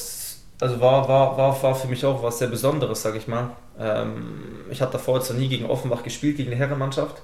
also 0.61 0.81
war, 0.81 1.09
war, 1.09 1.37
war, 1.37 1.63
war 1.63 1.75
für 1.75 1.89
mich 1.89 2.05
auch 2.05 2.23
was 2.23 2.39
sehr 2.39 2.49
Besonderes, 2.49 3.03
sage 3.03 3.19
ich 3.19 3.29
mal. 3.29 3.51
Ähm, 3.79 4.65
ich 4.71 4.83
habe 4.83 4.93
davor 4.93 5.19
jetzt 5.19 5.31
noch 5.31 5.39
nie 5.39 5.49
gegen 5.49 5.67
Offenbach 5.67 6.03
gespielt, 6.03 6.37
gegen 6.37 6.51
eine 6.51 6.59
Herrenmannschaft. 6.59 7.23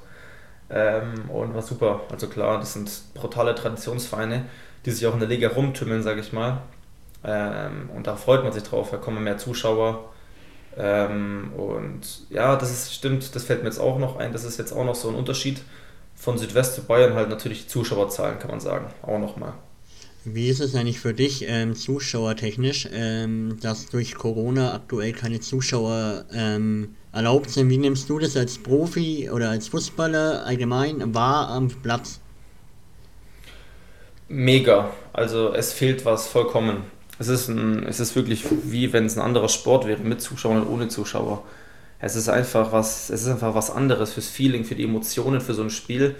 Ähm, 0.70 1.28
und 1.30 1.54
war 1.54 1.62
super. 1.62 2.02
Also 2.10 2.28
klar, 2.28 2.58
das 2.58 2.74
sind 2.74 2.90
brutale 3.14 3.54
Traditionsvereine, 3.54 4.46
die 4.86 4.90
sich 4.90 5.06
auch 5.06 5.14
in 5.14 5.20
der 5.20 5.28
Liga 5.28 5.48
rumtümmeln, 5.48 6.02
sage 6.02 6.20
ich 6.20 6.32
mal. 6.32 6.58
Ähm, 7.24 7.90
und 7.94 8.06
da 8.06 8.16
freut 8.16 8.44
man 8.44 8.52
sich 8.52 8.62
drauf, 8.62 8.90
da 8.90 8.98
kommen 8.98 9.24
mehr 9.24 9.38
Zuschauer. 9.38 10.10
Ähm, 10.76 11.52
und 11.56 12.30
ja, 12.30 12.56
das 12.56 12.70
ist, 12.70 12.94
stimmt, 12.94 13.34
das 13.34 13.44
fällt 13.44 13.62
mir 13.62 13.68
jetzt 13.68 13.78
auch 13.78 13.98
noch 13.98 14.16
ein. 14.16 14.32
Das 14.32 14.44
ist 14.44 14.58
jetzt 14.58 14.72
auch 14.72 14.84
noch 14.84 14.94
so 14.94 15.08
ein 15.08 15.14
Unterschied 15.14 15.60
von 16.14 16.38
Südwest 16.38 16.74
zu 16.74 16.84
Bayern, 16.84 17.14
halt 17.14 17.28
natürlich 17.28 17.68
Zuschauerzahlen, 17.68 18.38
kann 18.38 18.50
man 18.50 18.60
sagen. 18.60 18.86
Auch 19.02 19.18
nochmal. 19.18 19.54
Wie 20.26 20.48
ist 20.48 20.60
es 20.60 20.74
eigentlich 20.74 21.00
für 21.00 21.12
dich 21.12 21.44
ähm, 21.46 21.74
zuschauertechnisch, 21.74 22.88
ähm, 22.92 23.58
dass 23.60 23.90
durch 23.90 24.14
Corona 24.14 24.72
aktuell 24.72 25.12
keine 25.12 25.40
Zuschauer 25.40 26.24
ähm, 26.32 26.94
erlaubt 27.12 27.50
sind? 27.50 27.68
Wie 27.68 27.76
nimmst 27.76 28.08
du 28.08 28.18
das 28.18 28.34
als 28.34 28.56
Profi 28.56 29.28
oder 29.30 29.50
als 29.50 29.68
Fußballer 29.68 30.46
allgemein 30.46 31.14
wahr 31.14 31.48
am 31.48 31.68
Platz? 31.68 32.20
Mega. 34.28 34.92
Also 35.12 35.52
es 35.52 35.74
fehlt 35.74 36.06
was 36.06 36.26
vollkommen. 36.26 36.78
Es 37.18 37.28
ist, 37.28 37.48
ein, 37.48 37.84
es 37.87 38.00
ist 38.00 38.16
wirklich 38.16 38.44
wie 38.64 38.94
wenn 38.94 39.04
es 39.04 39.18
ein 39.18 39.22
anderer 39.22 39.50
Sport 39.50 39.87
wäre, 39.87 40.00
mit 40.00 40.22
Zuschauern 40.22 40.62
und 40.62 40.68
ohne 40.68 40.88
Zuschauer. 40.88 41.44
Es 42.00 42.16
ist 42.16 42.30
einfach 42.30 42.72
was, 42.72 43.10
es 43.10 43.22
ist 43.22 43.28
einfach 43.28 43.54
was 43.54 43.70
anderes 43.70 44.14
fürs 44.14 44.28
Feeling, 44.28 44.64
für 44.64 44.74
die 44.74 44.84
Emotionen, 44.84 45.42
für 45.42 45.52
so 45.52 45.62
ein 45.62 45.70
Spiel 45.70 46.16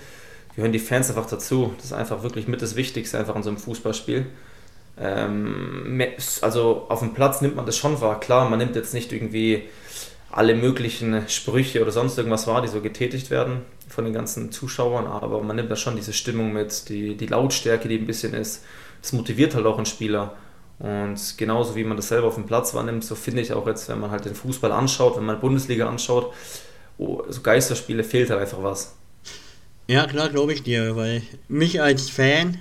gehören 0.57 0.73
die 0.73 0.79
Fans 0.79 1.09
einfach 1.09 1.27
dazu. 1.27 1.73
Das 1.77 1.87
ist 1.87 1.93
einfach 1.93 2.23
wirklich 2.23 2.49
mit 2.49 2.63
das 2.63 2.77
Wichtigste 2.77 3.19
einfach 3.19 3.37
in 3.37 3.43
so 3.43 3.51
einem 3.51 3.59
Fußballspiel. 3.59 4.27
Ähm, 4.99 6.01
also 6.41 6.87
auf 6.89 7.01
dem 7.01 7.15
Platz 7.15 7.41
nimmt 7.41 7.57
man 7.57 7.67
das 7.67 7.77
schon 7.77 8.01
wahr. 8.01 8.21
Klar, 8.21 8.49
man 8.49 8.59
nimmt 8.59 8.77
jetzt 8.77 8.95
nicht 8.95 9.13
irgendwie 9.13 9.65
alle 10.31 10.55
möglichen 10.55 11.29
Sprüche 11.29 11.81
oder 11.81 11.93
sonst 11.93 12.19
irgendwas 12.19 12.47
wahr, 12.47 12.63
die 12.63 12.69
so 12.69 12.81
getätigt 12.81 13.31
werden 13.31 13.63
von 13.89 14.05
den 14.05 14.13
ganzen 14.13 14.51
Zuschauern, 14.51 15.07
aber 15.07 15.41
man 15.43 15.55
nimmt 15.55 15.71
da 15.71 15.77
schon 15.77 15.95
diese 15.95 16.13
Stimmung 16.13 16.53
mit, 16.53 16.89
die, 16.89 17.17
die 17.17 17.27
Lautstärke, 17.27 17.89
die 17.89 17.99
ein 17.99 18.07
bisschen 18.07 18.35
ist. 18.35 18.65
Das 19.01 19.13
motiviert 19.13 19.55
halt 19.55 19.67
auch 19.67 19.77
einen 19.77 19.87
Spieler. 19.87 20.35
Und 20.81 21.39
genauso 21.39 21.77
wie 21.77 21.85
man 21.85 21.97
das 21.97 22.09
selber 22.09 22.27
auf 22.27 22.35
dem 22.35 22.47
Platz 22.47 22.75
wahrnimmt, 22.75 23.05
so 23.05 23.15
finde 23.15 23.43
ich 23.43 23.53
auch 23.53 23.67
jetzt, 23.69 23.89
wenn 23.89 24.01
man 24.01 24.11
halt 24.11 24.25
den 24.25 24.35
Fußball 24.35 24.73
anschaut, 24.73 25.17
wenn 25.17 25.25
man 25.25 25.39
Bundesliga 25.39 25.89
anschaut, 25.89 26.33
oh, 26.99 27.23
so 27.29 27.41
Geisterspiele 27.41 28.03
fehlt 28.03 28.31
halt 28.31 28.41
einfach 28.41 28.63
was. 28.63 28.97
Ja, 29.87 30.07
klar, 30.07 30.31
glaube 30.31 30.53
ich 30.53 30.63
dir, 30.63 30.97
weil 30.97 31.23
mich 31.49 31.81
als 31.81 32.09
Fan 32.09 32.59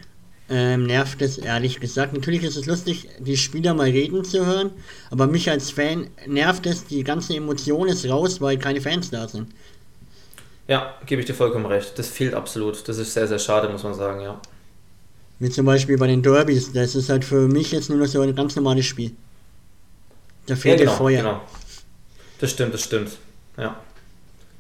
ähm, 0.50 0.86
nervt 0.86 1.22
es 1.22 1.38
ehrlich 1.38 1.80
gesagt. 1.80 2.14
Natürlich 2.14 2.44
ist 2.44 2.58
es 2.58 2.66
lustig, 2.66 3.08
die 3.20 3.38
Spieler 3.38 3.74
mal 3.74 3.90
reden 3.90 4.26
zu 4.26 4.46
hören, 4.46 4.72
aber 5.10 5.28
mich 5.28 5.50
als 5.50 5.72
Fan 5.72 6.08
nervt 6.28 6.66
es, 6.66 6.86
die 6.86 7.04
ganze 7.04 7.36
Emotion 7.36 7.88
ist 7.88 8.08
raus, 8.10 8.42
weil 8.42 8.58
keine 8.58 8.82
Fans 8.82 9.10
da 9.10 9.28
sind. 9.28 9.48
Ja, 10.68 10.96
gebe 11.06 11.22
ich 11.22 11.28
dir 11.28 11.34
vollkommen 11.34 11.66
recht. 11.66 11.98
Das 11.98 12.10
fehlt 12.10 12.34
absolut. 12.34 12.88
Das 12.88 12.98
ist 12.98 13.14
sehr, 13.14 13.28
sehr 13.28 13.40
schade, 13.40 13.70
muss 13.70 13.84
man 13.84 13.94
sagen, 13.94 14.22
ja. 14.22 14.40
Wie 15.40 15.50
zum 15.50 15.66
Beispiel 15.66 15.98
bei 15.98 16.08
den 16.08 16.22
Derbys. 16.22 16.72
Das 16.72 16.96
ist 16.96 17.10
halt 17.10 17.26
für 17.26 17.48
mich 17.48 17.72
jetzt 17.72 17.90
nur 17.90 18.00
noch 18.00 18.08
so 18.08 18.22
ein 18.22 18.36
ganz 18.36 18.56
normales 18.56 18.86
Spiel. 18.86 19.12
Da 20.46 20.56
fehlt 20.56 20.80
ja, 20.80 20.86
genau, 20.86 20.98
Feuer. 20.98 21.22
Genau. 21.22 21.42
Das 22.40 22.52
stimmt, 22.52 22.74
das 22.74 22.84
stimmt. 22.84 23.12
Ja. 23.58 23.78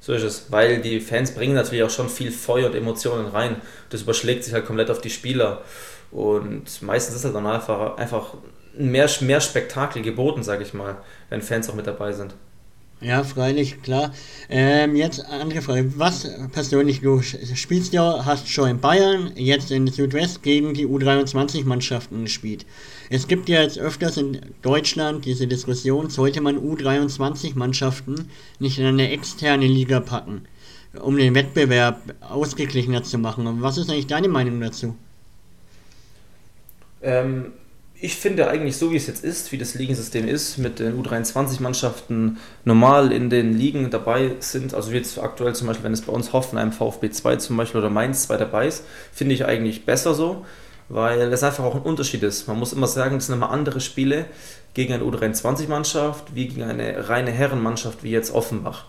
So 0.06 0.12
ist 0.12 0.24
es, 0.24 0.48
weil 0.50 0.82
die 0.82 1.00
Fans 1.00 1.32
bringen 1.32 1.54
natürlich 1.54 1.82
auch 1.82 1.89
schon 1.89 2.10
viel 2.10 2.30
Feuer 2.30 2.68
und 2.68 2.76
Emotionen 2.76 3.26
rein. 3.28 3.62
Das 3.89 4.02
überschlägt 4.02 4.44
sich 4.44 4.54
halt 4.54 4.66
komplett 4.66 4.92
auf 4.92 5.00
die 5.00 5.10
Spieler. 5.10 5.62
Und 6.12 6.82
meistens 6.82 7.16
ist 7.16 7.24
halt 7.24 7.34
dann 7.34 7.48
einfach, 7.48 7.96
einfach 7.96 8.34
mehr, 8.78 9.10
mehr 9.22 9.39
Spektakel 9.39 10.02
geboten, 10.02 10.44
sage 10.44 10.63
ich 10.63 10.74
mal, 10.74 10.98
wenn 11.30 11.42
Fans 11.42 11.70
auch 11.70 11.76
mit 11.76 11.88
dabei 11.88 12.12
sind. 12.12 12.36
Ja, 13.00 13.24
freilich, 13.24 13.82
klar. 13.82 14.13
Ähm, 14.50 14.98
jetzt 14.98 15.24
andere 15.26 15.62
Frage. 15.62 15.94
Was 15.98 16.30
persönlich, 16.52 17.00
du 17.00 17.22
spielst 17.22 17.94
ja, 17.94 18.26
hast 18.26 18.50
schon 18.50 18.70
in 18.70 18.80
Bayern, 18.82 19.32
jetzt 19.36 19.72
in 19.72 19.88
Südwest 19.88 20.44
gegen 20.44 20.74
die 20.74 20.86
U23-Mannschaften 20.86 22.24
gespielt. 22.24 22.66
Es 23.10 23.28
gibt 23.28 23.50
ja 23.50 23.62
jetzt 23.62 23.78
öfters 23.78 24.18
in 24.18 24.39
Deutschland 24.62 25.26
diese 25.26 25.48
Diskussion, 25.48 26.10
sollte 26.10 26.42
man 26.42 26.58
U23-Mannschaften 26.58 28.30
nicht 28.60 28.80
in 28.80 28.86
eine 28.86 29.12
externe 29.12 29.68
Liga 29.68 30.00
packen, 30.00 30.46
um 31.00 31.18
den 31.18 31.36
Wettbewerb 31.36 32.02
ausgeglichener 32.22 33.04
zu 33.04 33.18
machen. 33.18 33.62
Was 33.62 33.78
ist 33.78 33.89
eigentlich 33.89 34.08
deine 34.08 34.30
Meinung 34.30 34.60
dazu? 34.62 34.96
Ähm, 37.02 37.52
ich 38.00 38.16
finde 38.16 38.50
eigentlich 38.50 38.76
so, 38.76 38.92
wie 38.92 38.98
es 38.98 39.08
jetzt 39.08 39.24
ist, 39.24 39.54
wie 39.54 39.58
das 39.58 39.76
Ligensystem 39.76 40.28
ist, 40.28 40.58
mit 40.58 40.80
den 40.80 41.02
U23-Mannschaften 41.02 42.38
normal 42.66 43.12
in 43.12 43.30
den 43.30 43.58
Ligen 43.58 43.92
dabei 43.92 44.32
sind, 44.39 44.74
also 44.74 44.92
jetzt 44.92 45.18
aktuell 45.20 45.56
zum 45.56 45.68
Beispiel, 45.68 45.86
wenn 45.86 45.94
es 45.94 46.02
bei 46.02 46.12
uns 46.12 46.34
Hoffenheim, 46.34 46.74
VfB 46.74 47.12
2 47.12 47.38
zum 47.38 47.56
Beispiel 47.56 47.80
oder 47.80 47.89
Mainz 47.89 48.24
2 48.24 48.36
dabei 48.36 48.68
ist, 48.68 48.84
finde 49.13 49.36
ich 49.36 49.46
eigentlich 49.46 49.86
besser 49.86 50.13
so, 50.13 50.46
weil 50.93 51.34
es 51.34 51.41
einfach 51.41 51.63
auch 51.63 51.73
ein 51.73 51.82
Unterschied 51.82 52.21
ist. 52.21 52.47
Man 52.47 52.60
muss 52.60 52.71
immer 52.71 52.86
sagen, 52.86 53.17
es 53.17 53.25
sind 53.25 53.36
immer 53.36 53.49
andere 53.49 53.82
Spiele 53.82 54.25
gegen 54.75 54.93
eine 54.93 55.03
U23-Mannschaft 55.03 56.36
wie 56.36 56.47
gegen 56.47 56.62
eine 56.62 57.10
reine 57.10 57.32
Herrenmannschaft 57.32 58.03
wie 58.03 58.12
jetzt 58.12 58.32
Offenbach. 58.32 58.86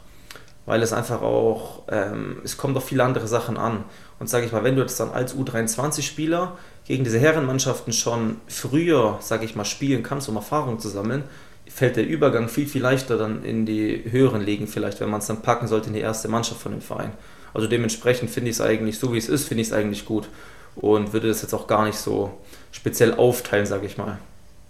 Weil 0.66 0.82
es 0.82 0.92
einfach 0.92 1.22
auch, 1.22 1.82
ähm, 1.88 2.42
es 2.44 2.58
kommt 2.58 2.76
auf 2.76 2.84
viele 2.84 3.04
andere 3.04 3.26
Sachen 3.26 3.56
an. 3.56 3.84
Und 4.18 4.28
sage 4.28 4.44
ich 4.44 4.52
mal, 4.52 4.64
wenn 4.64 4.76
du 4.76 4.82
jetzt 4.82 5.00
dann 5.00 5.12
als 5.12 5.34
U23-Spieler 5.34 6.58
gegen 6.86 7.04
diese 7.04 7.18
Herrenmannschaften 7.18 7.94
schon 7.94 8.36
früher, 8.48 9.16
sage 9.20 9.46
ich 9.46 9.56
mal, 9.56 9.64
spielen 9.64 10.02
kannst, 10.02 10.28
um 10.28 10.36
Erfahrung 10.36 10.78
zu 10.80 10.90
sammeln, 10.90 11.24
fällt 11.66 11.96
der 11.96 12.06
Übergang 12.06 12.48
viel, 12.48 12.66
viel 12.66 12.82
leichter 12.82 13.16
dann 13.16 13.44
in 13.44 13.64
die 13.64 14.04
höheren 14.10 14.42
Ligen 14.42 14.66
vielleicht, 14.66 15.00
wenn 15.00 15.08
man 15.08 15.20
es 15.20 15.26
dann 15.26 15.40
packen 15.40 15.68
sollte 15.68 15.86
in 15.86 15.94
die 15.94 16.00
erste 16.00 16.28
Mannschaft 16.28 16.60
von 16.60 16.72
dem 16.72 16.82
Verein. 16.82 17.12
Also 17.54 17.66
dementsprechend 17.66 18.28
finde 18.28 18.50
ich 18.50 18.56
es 18.56 18.60
eigentlich, 18.60 18.98
so 18.98 19.14
wie 19.14 19.18
es 19.18 19.30
ist, 19.30 19.48
finde 19.48 19.62
ich 19.62 19.68
es 19.68 19.72
eigentlich 19.72 20.04
gut 20.04 20.28
und 20.76 21.12
würde 21.12 21.28
das 21.28 21.42
jetzt 21.42 21.54
auch 21.54 21.66
gar 21.66 21.84
nicht 21.84 21.98
so 21.98 22.30
speziell 22.72 23.14
aufteilen, 23.14 23.66
sage 23.66 23.87
ich 23.87 23.96
mal. 23.96 24.18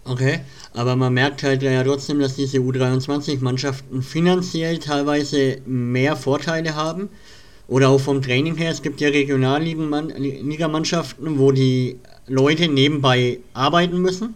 Okay, 0.07 0.41
aber 0.75 0.97
man 0.97 1.15
merkt 1.15 1.43
halt 1.43 1.63
ja 1.63 1.83
trotzdem, 1.83 2.21
dass 2.21 2.37
diese 2.37 2.59
U23-Mannschaften 2.59 4.03
finanziell 4.03 4.77
teilweise 4.79 5.57
mehr 5.65 6.15
Vorteile 6.15 6.75
haben 6.75 7.09
oder 7.69 7.89
auch 7.89 8.01
vom 8.01 8.21
Training 8.21 8.55
her, 8.57 8.71
es 8.71 8.83
gibt 8.83 9.01
ja 9.01 9.09
Regionalligamannschaften, 9.09 11.39
wo 11.39 11.53
die 11.53 11.99
Leute 12.27 12.69
nebenbei 12.69 13.39
arbeiten 13.55 14.03
müssen, 14.03 14.35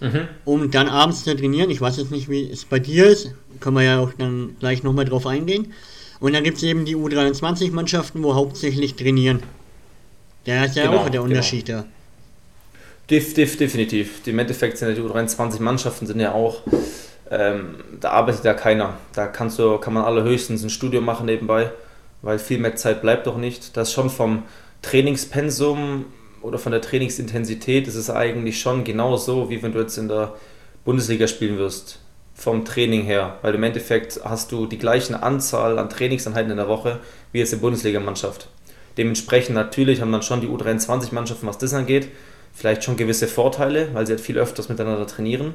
mhm. 0.00 0.26
um 0.44 0.72
dann 0.72 0.88
abends 0.88 1.22
zu 1.22 1.36
trainieren. 1.36 1.70
Ich 1.70 1.80
weiß 1.80 1.98
jetzt 1.98 2.10
nicht, 2.10 2.28
wie 2.28 2.50
es 2.50 2.64
bei 2.64 2.80
dir 2.80 3.06
ist, 3.06 3.32
können 3.60 3.76
wir 3.76 3.84
ja 3.84 4.00
auch 4.00 4.12
dann 4.18 4.56
gleich 4.58 4.82
nochmal 4.82 5.04
drauf 5.04 5.26
eingehen. 5.26 5.72
Und 6.18 6.34
dann 6.34 6.42
gibt 6.42 6.56
es 6.56 6.64
eben 6.64 6.84
die 6.84 6.96
U23-Mannschaften, 6.96 8.24
wo 8.24 8.34
hauptsächlich 8.34 8.96
trainieren. 8.96 9.40
Da 10.44 10.64
ist 10.64 10.76
ja 10.76 10.86
genau, 10.86 10.98
auch 10.98 11.08
der. 11.08 11.22
Unterschied 11.22 11.66
genau. 11.66 11.80
da. 11.80 11.86
Def, 13.10 13.34
def, 13.34 13.56
definitiv. 13.56 14.26
Im 14.26 14.38
Endeffekt 14.38 14.78
sind 14.78 14.96
die 14.96 15.02
U23-Mannschaften 15.02 16.06
sind 16.06 16.20
ja 16.20 16.32
auch, 16.32 16.62
ähm, 17.30 17.76
da 18.00 18.10
arbeitet 18.10 18.44
ja 18.44 18.54
keiner. 18.54 18.94
Da 19.12 19.26
kannst 19.26 19.58
du, 19.58 19.78
kann 19.78 19.94
man 19.94 20.04
allerhöchstens 20.04 20.62
ein 20.62 20.70
Studio 20.70 21.00
machen 21.00 21.26
nebenbei 21.26 21.72
weil 22.22 22.38
viel 22.38 22.58
mehr 22.58 22.76
Zeit 22.76 23.02
bleibt 23.02 23.26
doch 23.26 23.36
nicht. 23.36 23.76
Das 23.76 23.92
schon 23.92 24.10
vom 24.10 24.44
Trainingspensum 24.82 26.06
oder 26.42 26.58
von 26.58 26.72
der 26.72 26.80
Trainingsintensität 26.80 27.86
ist 27.86 27.96
es 27.96 28.10
eigentlich 28.10 28.60
schon 28.60 28.84
genauso, 28.84 29.50
wie 29.50 29.62
wenn 29.62 29.72
du 29.72 29.80
jetzt 29.80 29.98
in 29.98 30.08
der 30.08 30.34
Bundesliga 30.84 31.26
spielen 31.26 31.58
wirst. 31.58 31.98
Vom 32.34 32.64
Training 32.64 33.02
her, 33.02 33.36
weil 33.42 33.54
im 33.54 33.62
Endeffekt 33.62 34.20
hast 34.24 34.50
du 34.50 34.64
die 34.64 34.78
gleichen 34.78 35.14
Anzahl 35.14 35.78
an 35.78 35.90
Trainingseinheiten 35.90 36.50
in 36.50 36.56
der 36.56 36.68
Woche 36.68 37.00
wie 37.32 37.38
jetzt 37.38 37.52
die 37.52 37.56
Bundesligamannschaft. 37.56 38.48
Dementsprechend 38.96 39.54
natürlich 39.54 40.00
haben 40.00 40.12
dann 40.12 40.22
schon 40.22 40.40
die 40.40 40.48
U23-Mannschaften, 40.48 41.46
was 41.46 41.58
das 41.58 41.74
angeht, 41.74 42.08
vielleicht 42.52 42.84
schon 42.84 42.96
gewisse 42.96 43.28
Vorteile, 43.28 43.88
weil 43.92 44.06
sie 44.06 44.12
halt 44.12 44.20
viel 44.20 44.38
öfters 44.38 44.68
miteinander 44.68 45.06
trainieren. 45.06 45.54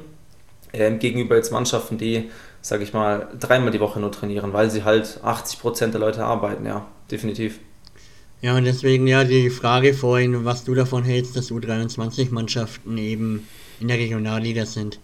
Ähm, 0.72 0.98
gegenüber 0.98 1.36
jetzt 1.36 1.52
Mannschaften, 1.52 1.96
die 1.98 2.30
sage 2.66 2.82
ich 2.82 2.92
mal, 2.92 3.28
dreimal 3.38 3.70
die 3.70 3.78
Woche 3.78 4.00
nur 4.00 4.10
trainieren, 4.10 4.52
weil 4.52 4.70
sie 4.70 4.82
halt 4.82 5.20
80% 5.22 5.92
der 5.92 6.00
Leute 6.00 6.24
arbeiten, 6.24 6.66
ja, 6.66 6.86
definitiv. 7.10 7.60
Ja, 8.42 8.56
und 8.56 8.64
deswegen 8.64 9.06
ja 9.06 9.22
die 9.22 9.50
Frage 9.50 9.94
vorhin, 9.94 10.44
was 10.44 10.64
du 10.64 10.74
davon 10.74 11.04
hältst, 11.04 11.36
dass 11.36 11.50
U23-Mannschaften 11.50 12.98
eben 12.98 13.46
in 13.80 13.88
der 13.88 13.98
Regionalliga 13.98 14.66
sind. 14.66 14.98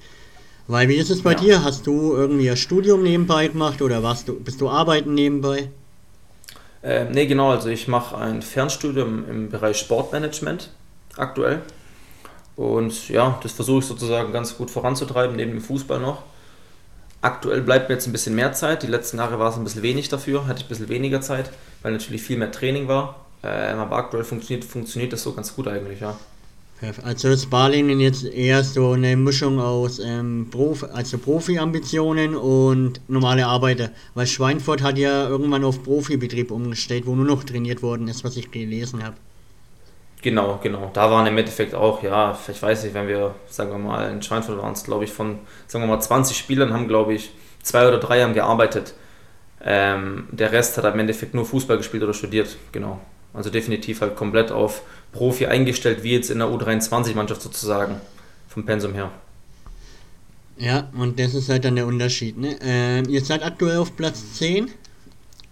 Weil 0.66 0.88
wie 0.88 0.96
ist 0.96 1.10
es 1.10 1.22
bei 1.22 1.32
ja. 1.32 1.38
dir? 1.38 1.64
Hast 1.64 1.86
du 1.86 2.14
irgendwie 2.14 2.50
ein 2.50 2.56
Studium 2.56 3.04
nebenbei 3.04 3.46
gemacht 3.46 3.80
oder 3.80 4.02
warst 4.02 4.28
du, 4.28 4.38
bist 4.38 4.60
du 4.60 4.68
arbeiten 4.68 5.14
nebenbei? 5.14 5.70
Ähm, 6.82 7.12
ne, 7.12 7.26
genau, 7.26 7.50
also 7.50 7.68
ich 7.68 7.86
mache 7.86 8.16
ein 8.18 8.42
Fernstudium 8.42 9.28
im 9.28 9.50
Bereich 9.50 9.78
Sportmanagement 9.78 10.70
aktuell. 11.16 11.62
Und 12.56 13.08
ja, 13.08 13.38
das 13.42 13.52
versuche 13.52 13.78
ich 13.78 13.86
sozusagen 13.86 14.32
ganz 14.32 14.56
gut 14.56 14.70
voranzutreiben, 14.70 15.36
neben 15.36 15.52
dem 15.52 15.60
Fußball 15.60 16.00
noch. 16.00 16.22
Aktuell 17.20 17.62
bleibt 17.62 17.88
mir 17.88 17.94
jetzt 17.94 18.06
ein 18.06 18.12
bisschen 18.12 18.34
mehr 18.34 18.52
Zeit. 18.52 18.82
Die 18.82 18.88
letzten 18.88 19.18
Jahre 19.18 19.38
war 19.38 19.50
es 19.50 19.56
ein 19.56 19.64
bisschen 19.64 19.82
wenig 19.82 20.08
dafür, 20.08 20.46
hatte 20.46 20.58
ich 20.58 20.66
ein 20.66 20.68
bisschen 20.68 20.88
weniger 20.88 21.20
Zeit, 21.20 21.50
weil 21.82 21.92
natürlich 21.92 22.22
viel 22.22 22.36
mehr 22.36 22.50
Training 22.50 22.88
war. 22.88 23.26
Ähm, 23.44 23.78
aber 23.78 23.96
aktuell 23.96 24.24
funktioniert, 24.24 24.64
funktioniert 24.64 25.12
das 25.12 25.22
so 25.22 25.32
ganz 25.32 25.54
gut 25.54 25.68
eigentlich, 25.68 26.00
ja. 26.00 26.16
Also 27.04 27.28
ist 27.28 27.48
Balingen 27.48 28.00
jetzt 28.00 28.24
eher 28.24 28.64
so 28.64 28.92
eine 28.92 29.16
Mischung 29.16 29.60
aus 29.60 30.00
ähm, 30.00 30.48
Profi, 30.50 30.86
also 30.86 31.16
Profi-Ambitionen 31.16 32.34
und 32.34 33.00
normale 33.08 33.46
Arbeiter. 33.46 33.90
Weil 34.14 34.26
Schweinfurt 34.26 34.82
hat 34.82 34.98
ja 34.98 35.28
irgendwann 35.28 35.64
auf 35.64 35.84
Profibetrieb 35.84 36.50
umgestellt, 36.50 37.06
wo 37.06 37.14
nur 37.14 37.24
noch 37.24 37.44
trainiert 37.44 37.82
worden 37.82 38.08
ist, 38.08 38.24
was 38.24 38.36
ich 38.36 38.50
gelesen 38.50 39.04
habe. 39.04 39.16
Genau, 40.22 40.58
genau. 40.62 40.90
Da 40.92 41.10
waren 41.10 41.26
im 41.26 41.38
Endeffekt 41.38 41.74
auch, 41.74 42.02
ja, 42.02 42.36
ich 42.48 42.62
weiß 42.62 42.84
nicht, 42.84 42.94
wenn 42.94 43.06
wir, 43.06 43.34
sagen 43.46 43.70
wir 43.70 43.78
mal, 43.78 44.10
in 44.10 44.22
Schweinfurt 44.22 44.58
waren 44.58 44.72
es, 44.72 44.82
glaube 44.82 45.04
ich, 45.04 45.12
von, 45.12 45.38
sagen 45.68 45.84
wir 45.84 45.88
mal, 45.88 46.00
20 46.00 46.36
Spielern 46.36 46.72
haben, 46.72 46.88
glaube 46.88 47.14
ich, 47.14 47.30
zwei 47.62 47.86
oder 47.86 47.98
drei 47.98 48.22
haben 48.22 48.34
gearbeitet. 48.34 48.94
Ähm, 49.64 50.26
der 50.32 50.50
Rest 50.50 50.78
hat 50.78 50.92
im 50.92 50.98
Endeffekt 50.98 51.34
nur 51.34 51.44
Fußball 51.44 51.76
gespielt 51.76 52.02
oder 52.02 52.14
studiert, 52.14 52.56
genau. 52.72 53.00
Also 53.34 53.50
definitiv 53.50 54.00
halt 54.00 54.16
komplett 54.16 54.52
auf 54.52 54.82
Profi 55.12 55.46
eingestellt, 55.46 56.02
wie 56.02 56.12
jetzt 56.12 56.30
in 56.30 56.38
der 56.38 56.48
U23-Mannschaft 56.48 57.42
sozusagen, 57.42 58.00
vom 58.48 58.64
Pensum 58.64 58.94
her. 58.94 59.10
Ja, 60.58 60.90
und 60.96 61.18
das 61.18 61.34
ist 61.34 61.48
halt 61.48 61.64
dann 61.64 61.76
der 61.76 61.86
Unterschied. 61.86 62.38
Ne? 62.38 62.58
Ähm, 62.60 63.08
ihr 63.08 63.24
seid 63.24 63.42
aktuell 63.42 63.78
auf 63.78 63.96
Platz 63.96 64.34
10 64.34 64.70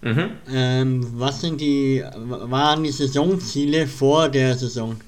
Mhm. 0.01 0.31
Ähm, 0.51 1.07
was 1.19 1.41
sind 1.41 1.61
die, 1.61 2.03
waren 2.15 2.83
die 2.83 2.91
Saisonziele 2.91 3.87
vor 3.87 4.29
der 4.29 4.55
Saison? 4.55 4.99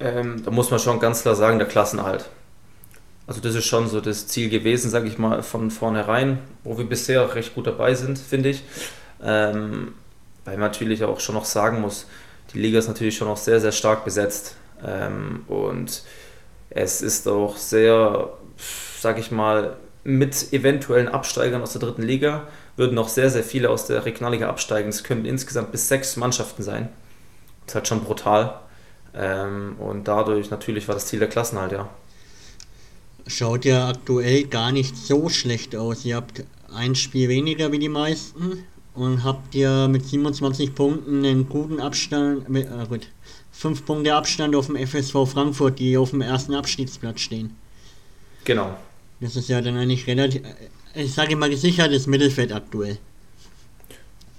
Ähm, 0.00 0.42
da 0.44 0.50
muss 0.52 0.70
man 0.70 0.78
schon 0.78 1.00
ganz 1.00 1.22
klar 1.22 1.34
sagen, 1.34 1.58
der 1.58 1.66
Klassenerhalt. 1.66 2.26
Also 3.26 3.40
das 3.40 3.56
ist 3.56 3.64
schon 3.64 3.88
so 3.88 4.00
das 4.00 4.28
Ziel 4.28 4.48
gewesen, 4.48 4.90
sage 4.90 5.08
ich 5.08 5.18
mal, 5.18 5.42
von 5.42 5.70
vornherein, 5.70 6.38
wo 6.62 6.78
wir 6.78 6.88
bisher 6.88 7.34
recht 7.34 7.54
gut 7.54 7.66
dabei 7.66 7.94
sind, 7.94 8.18
finde 8.18 8.50
ich. 8.50 8.62
Ähm, 9.22 9.94
weil 10.48 10.56
man 10.56 10.70
natürlich 10.70 11.04
auch 11.04 11.20
schon 11.20 11.34
noch 11.34 11.44
sagen 11.44 11.80
muss, 11.80 12.06
die 12.54 12.58
Liga 12.58 12.78
ist 12.78 12.88
natürlich 12.88 13.16
schon 13.16 13.28
noch 13.28 13.36
sehr, 13.36 13.60
sehr 13.60 13.72
stark 13.72 14.04
besetzt. 14.04 14.56
Ähm, 14.84 15.44
und 15.46 16.02
es 16.70 17.02
ist 17.02 17.28
auch 17.28 17.56
sehr, 17.56 18.30
sage 18.98 19.20
ich 19.20 19.30
mal, 19.30 19.76
mit 20.04 20.52
eventuellen 20.52 21.08
Absteigern 21.08 21.60
aus 21.60 21.72
der 21.72 21.82
dritten 21.82 22.02
Liga 22.02 22.46
würden 22.76 22.94
noch 22.94 23.08
sehr, 23.08 23.28
sehr 23.28 23.42
viele 23.42 23.68
aus 23.68 23.86
der 23.86 24.06
Regionalliga 24.06 24.48
absteigen. 24.48 24.88
Es 24.88 25.04
könnten 25.04 25.26
insgesamt 25.26 25.72
bis 25.72 25.88
sechs 25.88 26.16
Mannschaften 26.16 26.62
sein. 26.62 26.88
Das 27.66 27.72
ist 27.72 27.74
halt 27.74 27.88
schon 27.88 28.04
brutal. 28.04 28.60
Ähm, 29.14 29.76
und 29.78 30.08
dadurch 30.08 30.50
natürlich 30.50 30.88
war 30.88 30.94
das 30.94 31.06
Ziel 31.06 31.18
der 31.18 31.28
Klassenhalt, 31.28 31.72
ja. 31.72 31.90
Schaut 33.26 33.66
ja 33.66 33.88
aktuell 33.88 34.44
gar 34.44 34.72
nicht 34.72 34.96
so 34.96 35.28
schlecht 35.28 35.76
aus. 35.76 36.06
Ihr 36.06 36.16
habt 36.16 36.44
ein 36.74 36.94
Spiel 36.94 37.28
weniger 37.28 37.72
wie 37.72 37.78
die 37.78 37.90
meisten 37.90 38.64
und 38.98 39.24
habt 39.24 39.54
ihr 39.54 39.88
mit 39.88 40.04
27 40.04 40.74
Punkten 40.74 41.24
einen 41.24 41.48
guten 41.48 41.80
Abstand, 41.80 42.48
mit, 42.48 42.66
äh 42.66 42.86
gut, 42.88 43.08
5 43.52 43.84
Punkte 43.84 44.14
Abstand 44.14 44.54
auf 44.54 44.66
dem 44.66 44.76
FSV 44.76 45.26
Frankfurt, 45.26 45.78
die 45.78 45.96
auf 45.96 46.10
dem 46.10 46.20
ersten 46.20 46.54
Abstiegsplatz 46.54 47.20
stehen. 47.20 47.56
Genau. 48.44 48.76
Das 49.20 49.36
ist 49.36 49.48
ja 49.48 49.60
dann 49.60 49.76
eigentlich 49.76 50.06
relativ, 50.06 50.42
ich 50.94 51.12
sage 51.12 51.36
mal, 51.36 51.50
gesichertes 51.50 52.06
Mittelfeld 52.06 52.52
aktuell. 52.52 52.98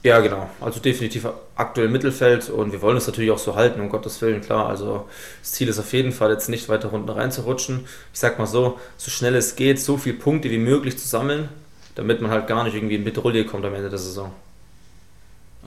Ja, 0.03 0.19
genau. 0.19 0.49
Also 0.61 0.79
definitiv 0.79 1.27
aktuell 1.55 1.89
Mittelfeld 1.89 2.49
und 2.49 2.71
wir 2.71 2.81
wollen 2.81 2.95
es 2.95 3.07
natürlich 3.07 3.31
auch 3.31 3.37
so 3.37 3.55
halten, 3.55 3.81
um 3.81 3.89
Gottes 3.89 4.21
Willen, 4.21 4.39
klar. 4.39 4.67
Also 4.67 5.07
das 5.41 5.51
Ziel 5.51 5.67
ist 5.67 5.79
auf 5.79 5.91
jeden 5.91 6.13
Fall 6.13 6.31
jetzt 6.31 6.47
nicht 6.47 6.69
weiter 6.69 6.91
unten 6.93 7.09
reinzurutschen. 7.09 7.81
Ich 8.13 8.19
sag 8.19 8.39
mal 8.39 8.45
so, 8.45 8.79
so 8.95 9.11
schnell 9.11 9.35
es 9.35 9.57
geht, 9.57 9.79
so 9.79 9.97
viele 9.97 10.15
Punkte 10.15 10.49
wie 10.51 10.57
möglich 10.57 10.97
zu 10.97 11.05
sammeln, 11.05 11.49
damit 11.95 12.21
man 12.21 12.31
halt 12.31 12.47
gar 12.47 12.63
nicht 12.63 12.75
irgendwie 12.75 12.95
in 12.95 13.03
Bedrohung 13.03 13.45
kommt 13.45 13.65
am 13.65 13.73
Ende 13.73 13.89
der 13.89 13.99
Saison. 13.99 14.31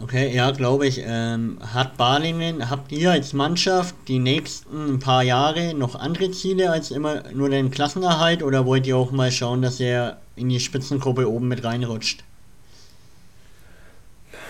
Okay, 0.01 0.35
ja, 0.35 0.51
glaube 0.51 0.87
ich. 0.87 1.03
Ähm, 1.05 1.59
hat 1.75 1.97
Balingen, 1.97 2.71
habt 2.71 2.93
ihr 2.93 3.11
als 3.13 3.35
Mannschaft 3.35 3.95
die 4.09 4.19
nächsten 4.19 4.99
paar 4.99 5.23
Jahre 5.23 5.75
noch 5.75 5.95
andere 5.95 6.31
Ziele 6.31 6.71
als 6.71 6.91
immer 6.91 7.25
nur 7.33 7.51
den 7.51 7.71
Klassenerhalt 7.71 8.43
oder 8.43 8.65
wollt 8.65 8.87
ihr 8.87 8.97
auch 8.97 9.11
mal 9.11 9.31
schauen, 9.31 9.63
dass 9.63 9.79
ihr 9.81 10.17
in 10.35 10.49
die 10.49 10.61
Spitzengruppe 10.61 11.31
oben 11.31 11.49
mit 11.49 11.63
reinrutscht? 11.63 12.25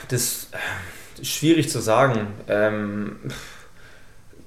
Das 0.09 0.48
ist 1.20 1.26
schwierig 1.26 1.68
zu 1.70 1.81
sagen. 1.81 2.28
Ähm, 2.48 3.16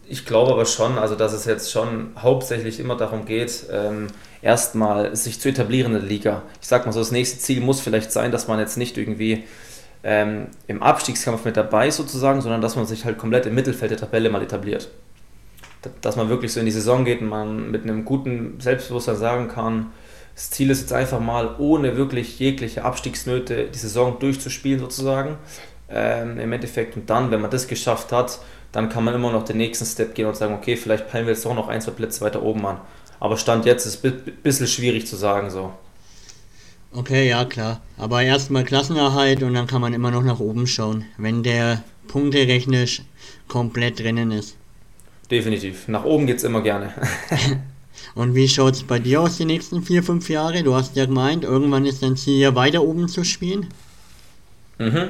ich 0.08 0.26
glaube 0.26 0.54
aber 0.54 0.66
schon, 0.66 0.98
also 0.98 1.16
dass 1.16 1.34
es 1.34 1.46
jetzt 1.46 1.72
schon 1.72 2.12
hauptsächlich 2.18 2.80
immer 2.80 2.96
darum 2.96 3.26
geht, 3.26 3.66
ähm, 3.72 4.08
erstmal 4.42 5.16
sich 5.16 5.40
zu 5.42 5.50
etablieren 5.50 5.94
in 5.94 6.00
der 6.00 6.08
Liga. 6.08 6.44
Ich 6.62 6.68
sag 6.68 6.86
mal 6.86 6.92
so, 6.92 7.00
das 7.00 7.12
nächste 7.12 7.40
Ziel 7.40 7.62
muss 7.62 7.82
vielleicht 7.82 8.12
sein, 8.12 8.32
dass 8.32 8.48
man 8.48 8.60
jetzt 8.60 8.78
nicht 8.78 8.98
irgendwie 8.98 9.44
ähm, 10.06 10.50
im 10.68 10.84
Abstiegskampf 10.84 11.46
mit 11.46 11.58
dabei 11.58 11.90
sozusagen, 11.90 12.40
sondern 12.40 12.62
dass 12.62 12.76
man 12.76 12.86
sich 12.86 13.06
halt 13.06 13.18
komplett 13.18 13.48
im 13.48 13.56
Mittelfeld 13.56 13.90
der 13.90 13.98
Tabelle 13.98 14.30
mal 14.30 14.44
etabliert. 14.44 14.90
dass 16.02 16.16
man 16.16 16.30
wirklich 16.30 16.54
so 16.54 16.60
in 16.60 16.66
die 16.66 16.72
Saison 16.72 17.06
geht 17.06 17.22
und 17.22 17.30
man 17.30 17.70
mit 17.70 17.84
einem 17.84 18.06
guten 18.06 18.60
Selbstbewusstsein 18.60 19.18
sagen 19.18 19.48
kann, 19.48 19.92
das 20.36 20.50
Ziel 20.50 20.70
ist 20.70 20.82
jetzt 20.82 20.94
einfach 20.94 21.20
mal 21.20 21.56
ohne 21.60 21.96
wirklich 21.96 22.40
jegliche 22.40 22.84
Abstiegsnöte 22.84 23.66
die 23.66 23.78
Saison 23.78 24.20
durchzuspielen 24.20 24.80
sozusagen. 24.80 25.38
Ähm, 25.90 26.40
Im 26.40 26.52
Endeffekt 26.52 26.96
und 26.98 27.10
dann, 27.10 27.32
wenn 27.32 27.42
man 27.42 27.52
das 27.52 27.68
geschafft 27.68 28.12
hat, 28.12 28.40
dann 28.72 28.90
kann 28.90 29.04
man 29.04 29.14
immer 29.16 29.32
noch 29.32 29.46
den 29.46 29.58
nächsten 29.58 29.86
Step 29.86 30.16
gehen 30.16 30.28
und 30.28 30.36
sagen, 30.36 30.54
okay, 30.54 30.76
vielleicht 30.76 31.08
peilen 31.10 31.26
wir 31.26 31.34
jetzt 31.34 31.46
doch 31.46 31.56
noch 31.56 31.68
ein, 31.68 31.82
zwei 31.82 31.92
Plätze 31.92 32.22
weiter 32.22 32.44
oben 32.44 32.66
an. 32.66 32.82
Aber 33.20 33.38
Stand 33.38 33.66
jetzt 33.66 33.86
ist 33.86 34.04
ein 34.04 34.22
bisschen 34.44 34.68
schwierig 34.68 35.08
zu 35.08 35.16
sagen 35.16 35.50
so. 35.50 35.72
Okay, 36.96 37.28
ja 37.28 37.44
klar. 37.44 37.82
Aber 37.98 38.24
erstmal 38.24 38.64
Klassenerhalt 38.64 39.44
und 39.44 39.54
dann 39.54 39.68
kann 39.68 39.82
man 39.82 39.94
immer 39.94 40.12
noch 40.12 40.24
nach 40.24 40.40
oben 40.40 40.66
schauen, 40.66 41.04
wenn 41.18 41.44
der 41.44 41.84
punkterechnisch 42.08 43.02
komplett 43.50 44.00
drinnen 44.00 44.32
ist. 44.32 44.56
Definitiv. 45.30 45.90
Nach 45.90 46.06
oben 46.06 46.26
geht 46.26 46.38
es 46.38 46.44
immer 46.46 46.62
gerne. 46.62 46.94
und 48.16 48.34
wie 48.34 48.48
schaut 48.48 48.76
es 48.76 48.84
bei 48.84 49.00
dir 49.00 49.22
aus 49.22 49.36
die 49.36 49.44
nächsten 49.44 49.84
vier, 49.84 50.04
fünf 50.04 50.30
Jahre? 50.30 50.64
Du 50.64 50.74
hast 50.74 50.96
ja 50.96 51.06
gemeint, 51.06 51.44
irgendwann 51.44 51.86
ist 51.86 52.02
dein 52.02 52.16
Ziel 52.16 52.40
ja 52.40 52.56
weiter 52.56 52.82
oben 52.82 53.10
zu 53.10 53.26
spielen. 53.26 53.68
Mhm. 54.78 55.10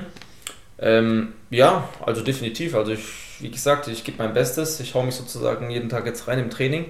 Ähm, 0.80 1.34
ja, 1.52 1.88
also 2.04 2.21
definitiv. 2.21 2.74
Also 2.74 2.93
ich, 2.93 3.06
wie 3.41 3.52
gesagt, 3.52 3.88
ich 3.89 4.04
gebe 4.04 4.17
mein 4.17 4.34
Bestes. 4.34 4.80
Ich 4.80 4.95
haue 4.95 5.06
mich 5.06 5.15
sozusagen 5.15 5.69
jeden 5.69 5.89
Tag 5.89 6.08
jetzt 6.08 6.28
rein 6.28 6.39
im 6.39 6.50
Training. 6.50 6.86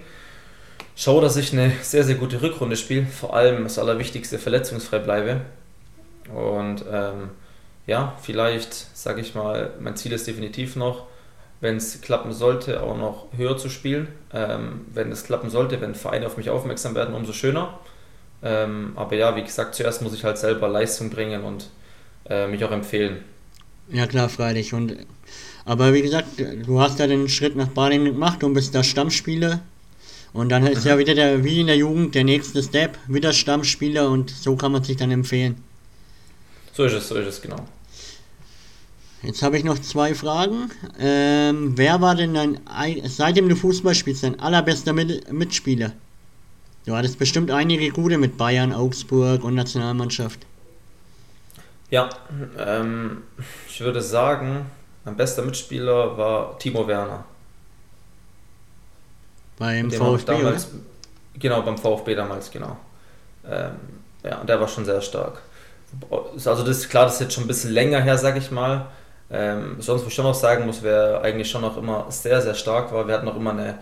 Schaue, 0.95 1.21
dass 1.21 1.35
ich 1.35 1.51
eine 1.51 1.73
sehr, 1.81 2.03
sehr 2.05 2.15
gute 2.15 2.41
Rückrunde 2.41 2.77
spiele. 2.77 3.05
Vor 3.05 3.35
allem 3.35 3.63
das 3.63 3.77
Allerwichtigste, 3.77 4.39
verletzungsfrei 4.39 4.99
bleibe. 4.99 5.41
Und 6.33 6.85
ähm, 6.91 7.29
ja, 7.85 8.17
vielleicht, 8.21 8.73
sage 8.95 9.21
ich 9.21 9.35
mal, 9.35 9.73
mein 9.79 9.97
Ziel 9.97 10.13
ist 10.13 10.25
definitiv 10.25 10.75
noch, 10.75 11.05
wenn 11.59 11.75
es 11.77 12.01
klappen 12.01 12.31
sollte, 12.31 12.81
auch 12.81 12.97
noch 12.97 13.27
höher 13.35 13.57
zu 13.57 13.69
spielen. 13.69 14.07
Ähm, 14.33 14.85
wenn 14.93 15.11
es 15.11 15.25
klappen 15.25 15.49
sollte, 15.49 15.81
wenn 15.81 15.95
Vereine 15.95 16.27
auf 16.27 16.37
mich 16.37 16.49
aufmerksam 16.49 16.95
werden, 16.95 17.13
umso 17.13 17.33
schöner. 17.33 17.77
Ähm, 18.41 18.93
aber 18.95 19.15
ja, 19.15 19.35
wie 19.35 19.43
gesagt, 19.43 19.75
zuerst 19.75 20.01
muss 20.01 20.13
ich 20.13 20.23
halt 20.23 20.37
selber 20.37 20.69
Leistung 20.69 21.09
bringen 21.09 21.43
und 21.43 21.69
äh, 22.29 22.47
mich 22.47 22.63
auch 22.63 22.71
empfehlen. 22.71 23.23
Ja 23.89 24.07
klar, 24.07 24.29
freilich. 24.29 24.73
Und 24.73 24.95
aber 25.65 25.93
wie 25.93 26.01
gesagt, 26.01 26.27
du 26.37 26.79
hast 26.79 26.99
ja 26.99 27.07
den 27.07 27.27
Schritt 27.27 27.55
nach 27.55 27.67
Baden 27.67 28.05
gemacht 28.05 28.43
und 28.43 28.53
bist 28.53 28.73
da 28.73 28.83
Stammspieler. 28.83 29.61
Und 30.35 30.49
dann 30.49 30.67
ist 30.67 30.83
ja 30.83 30.97
wieder 30.97 31.15
der, 31.15 31.45
wie 31.45 31.61
in 31.61 31.67
der 31.67 31.77
Jugend, 31.77 32.13
der 32.13 32.25
nächste 32.25 32.61
Step, 32.61 32.97
wieder 33.07 33.31
Stammspieler 33.31 34.09
und 34.09 34.29
so 34.29 34.57
kann 34.57 34.73
man 34.73 34.83
sich 34.83 34.97
dann 34.97 35.09
empfehlen. 35.09 35.63
So 36.73 36.83
ist 36.83 36.91
es, 36.91 37.07
so 37.07 37.15
ist 37.15 37.27
es, 37.27 37.41
genau. 37.41 37.55
Jetzt 39.21 39.41
habe 39.41 39.57
ich 39.57 39.63
noch 39.63 39.79
zwei 39.79 40.13
Fragen. 40.13 40.71
Ähm, 40.99 41.77
wer 41.77 42.01
war 42.01 42.15
denn 42.15 42.33
dein, 42.33 42.59
seitdem 43.05 43.47
du 43.47 43.55
Fußball 43.55 43.95
spielst, 43.95 44.23
dein 44.23 44.37
allerbester 44.41 44.91
Mitspieler? 44.91 45.93
Du 46.85 46.93
hattest 46.93 47.17
bestimmt 47.17 47.49
einige 47.49 47.89
gute 47.91 48.17
mit 48.17 48.35
Bayern, 48.35 48.73
Augsburg 48.73 49.41
und 49.41 49.55
Nationalmannschaft. 49.55 50.45
Ja, 51.91 52.09
ähm, 52.59 53.21
ich 53.69 53.79
würde 53.79 54.01
sagen, 54.01 54.65
mein 55.05 55.15
bester 55.15 55.43
Mitspieler 55.43 56.17
war 56.17 56.59
Timo 56.59 56.85
Werner. 56.85 57.23
Beim 59.57 59.89
VfB, 59.89 60.25
damals, 60.25 60.67
Genau, 61.37 61.61
beim 61.61 61.77
VfB 61.77 62.15
damals, 62.15 62.51
genau. 62.51 62.77
Ähm, 63.47 63.71
ja, 64.23 64.39
und 64.39 64.49
der 64.49 64.59
war 64.59 64.67
schon 64.67 64.85
sehr 64.85 65.01
stark. 65.01 65.41
Also 66.33 66.63
das 66.63 66.77
ist 66.77 66.89
klar, 66.89 67.05
das 67.05 67.15
ist 67.15 67.21
jetzt 67.21 67.33
schon 67.33 67.43
ein 67.43 67.47
bisschen 67.47 67.71
länger 67.71 68.01
her, 68.01 68.17
sag 68.17 68.37
ich 68.37 68.51
mal. 68.51 68.87
Ähm, 69.29 69.77
sonst, 69.79 70.03
wo 70.03 70.07
ich 70.07 70.13
schon 70.13 70.25
noch 70.25 70.35
sagen 70.35 70.65
muss, 70.65 70.83
wer 70.83 71.21
eigentlich 71.21 71.49
schon 71.49 71.61
noch 71.61 71.77
immer 71.77 72.05
sehr, 72.09 72.41
sehr 72.41 72.53
stark 72.53 72.91
war, 72.93 73.07
wir 73.07 73.15
hatten 73.15 73.25
noch 73.25 73.35
immer 73.35 73.51
eine, 73.51 73.79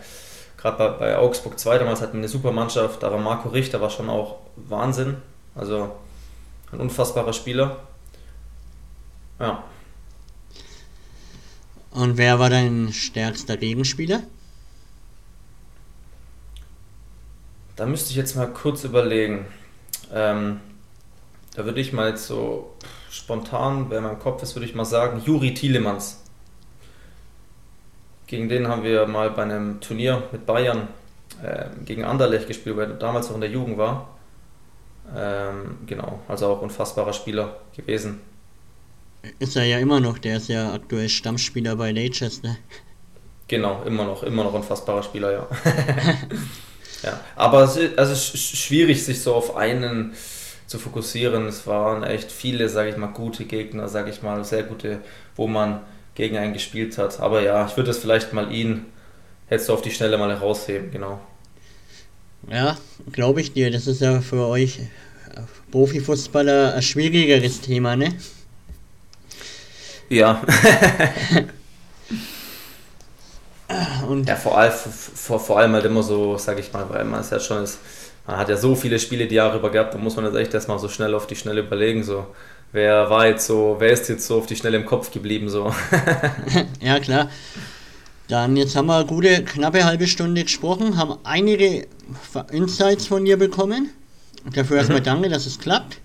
gerade 0.56 0.78
bei, 0.78 0.88
bei 0.88 1.18
Augsburg 1.18 1.58
2 1.58 1.78
damals 1.78 2.00
hatten 2.00 2.14
wir 2.14 2.20
eine 2.20 2.28
super 2.28 2.50
Mannschaft, 2.50 3.02
da 3.02 3.10
war 3.10 3.18
Marco 3.18 3.48
Richter, 3.48 3.80
war 3.80 3.90
schon 3.90 4.08
auch 4.08 4.36
Wahnsinn. 4.56 5.16
Also 5.54 5.92
ein 6.72 6.80
unfassbarer 6.80 7.32
Spieler. 7.32 7.76
Ja. 9.38 9.62
Und 11.90 12.16
wer 12.16 12.38
war 12.38 12.50
dein 12.50 12.92
stärkster 12.92 13.56
Gegenspieler? 13.56 14.22
Da 17.76 17.86
müsste 17.86 18.10
ich 18.10 18.16
jetzt 18.16 18.36
mal 18.36 18.46
kurz 18.46 18.84
überlegen. 18.84 19.46
Ähm, 20.12 20.60
da 21.56 21.64
würde 21.64 21.80
ich 21.80 21.92
mal 21.92 22.10
jetzt 22.10 22.26
so 22.26 22.72
spontan, 23.10 23.86
wer 23.88 23.98
in 23.98 24.04
meinem 24.04 24.18
Kopf 24.18 24.42
ist, 24.42 24.54
würde 24.54 24.66
ich 24.66 24.74
mal 24.74 24.84
sagen, 24.84 25.22
Juri 25.24 25.54
Tielemans. 25.54 26.22
Gegen 28.26 28.48
den 28.48 28.68
haben 28.68 28.82
wir 28.82 29.06
mal 29.06 29.30
bei 29.30 29.42
einem 29.42 29.80
Turnier 29.80 30.22
mit 30.32 30.46
Bayern 30.46 30.88
äh, 31.42 31.66
gegen 31.84 32.04
Anderlecht 32.04 32.48
gespielt, 32.48 32.76
weil 32.76 32.90
er 32.90 32.96
damals 32.96 33.28
noch 33.28 33.34
in 33.34 33.40
der 33.40 33.50
Jugend 33.50 33.76
war. 33.76 34.08
Ähm, 35.14 35.78
genau, 35.86 36.20
also 36.28 36.46
auch 36.46 36.62
unfassbarer 36.62 37.12
Spieler 37.12 37.56
gewesen. 37.76 38.20
Ist 39.38 39.56
er 39.56 39.64
ja 39.64 39.78
immer 39.78 40.00
noch, 40.00 40.18
der 40.18 40.36
ist 40.36 40.48
ja 40.48 40.72
aktuell 40.72 41.08
Stammspieler 41.08 41.76
bei 41.76 41.92
Leicester. 41.92 42.56
Genau, 43.48 43.82
immer 43.84 44.04
noch, 44.04 44.22
immer 44.22 44.44
noch 44.44 44.54
unfassbarer 44.54 45.02
Spieler, 45.02 45.32
ja. 45.32 45.46
ja. 47.04 47.20
Aber 47.36 47.62
es 47.64 47.76
ist, 47.76 47.98
also 47.98 48.14
schwierig, 48.14 49.04
sich 49.04 49.20
so 49.22 49.34
auf 49.34 49.56
einen 49.56 50.12
zu 50.66 50.78
fokussieren. 50.78 51.46
Es 51.46 51.66
waren 51.66 52.02
echt 52.02 52.32
viele, 52.32 52.68
sage 52.68 52.90
ich 52.90 52.96
mal, 52.96 53.08
gute 53.08 53.44
Gegner, 53.44 53.88
sage 53.88 54.10
ich 54.10 54.22
mal, 54.22 54.44
sehr 54.44 54.62
gute, 54.62 55.00
wo 55.36 55.46
man 55.46 55.80
gegen 56.14 56.36
einen 56.36 56.52
gespielt 56.52 56.96
hat. 56.98 57.20
Aber 57.20 57.42
ja, 57.42 57.66
ich 57.66 57.76
würde 57.76 57.90
es 57.90 57.98
vielleicht 57.98 58.32
mal 58.32 58.52
ihn 58.52 58.86
jetzt 59.50 59.70
auf 59.70 59.82
die 59.82 59.90
Schnelle 59.90 60.18
mal 60.18 60.30
herausheben, 60.30 60.90
genau. 60.90 61.20
Ja, 62.50 62.76
glaube 63.12 63.40
ich 63.40 63.52
dir. 63.52 63.70
Das 63.70 63.86
ist 63.86 64.00
ja 64.00 64.20
für 64.20 64.46
euch 64.46 64.80
Profifußballer 65.70 66.74
ein 66.74 66.82
schwierigeres 66.82 67.60
Thema, 67.60 67.96
ne? 67.96 68.14
Ja. 70.08 70.42
Und 74.08 74.28
ja, 74.28 74.36
vor 74.36 74.58
allem, 74.58 74.72
vor, 74.72 75.40
vor 75.40 75.58
allem 75.58 75.72
halt 75.72 75.84
immer 75.84 76.02
so, 76.02 76.38
sage 76.38 76.60
ich 76.60 76.72
mal, 76.72 76.86
weil 76.88 77.04
man 77.04 77.20
es 77.20 77.30
ja 77.30 77.40
schon 77.40 77.64
ist, 77.64 77.78
man 78.26 78.36
hat 78.38 78.48
ja 78.48 78.56
so 78.56 78.74
viele 78.74 78.98
Spiele 78.98 79.26
die 79.26 79.34
Jahre 79.34 79.58
über 79.58 79.70
gehabt, 79.70 79.94
da 79.94 79.98
muss 79.98 80.16
man 80.16 80.24
jetzt 80.24 80.36
echt 80.36 80.54
erstmal 80.54 80.78
so 80.78 80.88
schnell 80.88 81.14
auf 81.14 81.26
die 81.26 81.36
Schnelle 81.36 81.60
überlegen, 81.60 82.02
so. 82.02 82.26
Wer 82.72 83.08
war 83.08 83.28
jetzt 83.28 83.46
so, 83.46 83.76
wer 83.78 83.92
ist 83.92 84.08
jetzt 84.08 84.26
so 84.26 84.38
auf 84.38 84.46
die 84.46 84.56
Schnelle 84.56 84.76
im 84.76 84.86
Kopf 84.86 85.10
geblieben, 85.12 85.48
so. 85.48 85.72
ja, 86.80 86.98
klar. 87.00 87.30
Dann 88.28 88.56
jetzt 88.56 88.74
haben 88.74 88.86
wir 88.86 88.96
eine 88.96 89.06
gute, 89.06 89.44
knappe 89.44 89.84
halbe 89.84 90.06
Stunde 90.06 90.42
gesprochen, 90.42 90.96
haben 90.96 91.18
einige 91.24 91.86
Insights 92.50 93.06
von 93.06 93.24
dir 93.24 93.36
bekommen. 93.36 93.90
Dafür 94.54 94.78
erstmal 94.78 95.00
mhm. 95.00 95.04
danke, 95.04 95.28
dass 95.28 95.46
es 95.46 95.58
klappt. 95.58 95.98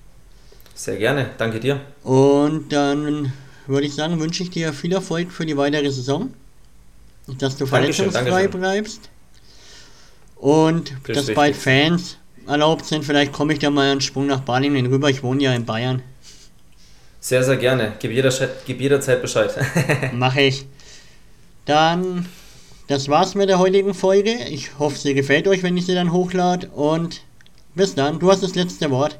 Sehr 0.76 0.98
gerne, 0.98 1.30
danke 1.38 1.60
dir. 1.60 1.80
Und 2.04 2.72
dann 2.72 3.34
würde 3.68 3.86
ich 3.86 3.96
sagen, 3.96 4.20
wünsche 4.20 4.44
ich 4.44 4.50
dir 4.50 4.74
viel 4.74 4.94
Erfolg 4.94 5.32
für 5.32 5.46
die 5.46 5.58
weitere 5.58 5.92
Saison. 5.92 6.34
Dass 7.38 7.58
du 7.58 7.65
verletzungsfrei 7.65 8.24
Dankeschön. 8.24 8.60
bleibst. 8.60 9.10
Und 10.36 10.94
das 11.06 11.26
dass 11.26 11.36
bald 11.36 11.56
Fans 11.56 12.18
erlaubt 12.48 12.86
sind. 12.86 13.06
Vielleicht 13.06 13.32
komme 13.32 13.54
ich 13.54 13.60
da 13.60 13.70
mal 13.70 13.92
einen 13.92 14.02
Sprung 14.02 14.28
nach 14.28 14.42
Balingen 14.42 14.86
rüber. 14.88 15.10
Ich 15.10 15.24
wohne 15.24 15.44
ja 15.44 15.54
in 15.54 15.65
Bayern. 15.65 16.02
Sehr, 17.20 17.44
sehr 17.44 17.58
gerne. 17.58 17.94
Gib, 18.00 18.12
jeder, 18.12 18.32
gib 18.65 18.80
jederzeit 18.80 19.22
Bescheid. 19.22 19.54
Mache 20.13 20.42
ich. 20.42 20.65
Dann, 21.65 22.26
das 22.88 23.10
war's 23.10 23.36
mit 23.36 23.50
der 23.50 23.60
heutigen 23.60 23.94
Folge. 23.94 24.34
Ich 24.50 24.80
hoffe, 24.80 24.98
sie 24.98 25.13
gefällt 25.13 25.48
euch, 25.48 25.62
wenn 25.62 25.76
ich 25.76 25.86
sie 25.86 25.94
dann 25.94 26.13
hochlade. 26.13 26.70
Und 26.70 27.22
bis 27.76 27.94
dann. 27.96 28.20
Du 28.20 28.32
hast 28.32 28.42
das 28.42 28.56
letzte 28.56 28.89
Wort. 28.89 29.20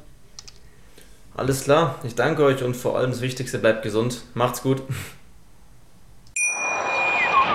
Alles 1.34 1.64
klar. 1.64 1.98
Ich 2.04 2.14
danke 2.14 2.42
euch 2.42 2.62
und 2.62 2.74
vor 2.74 2.98
allem 2.98 3.10
das 3.10 3.20
Wichtigste, 3.20 3.58
bleibt 3.58 3.82
gesund. 3.82 4.22
Macht's 4.34 4.62
gut. 4.62 4.82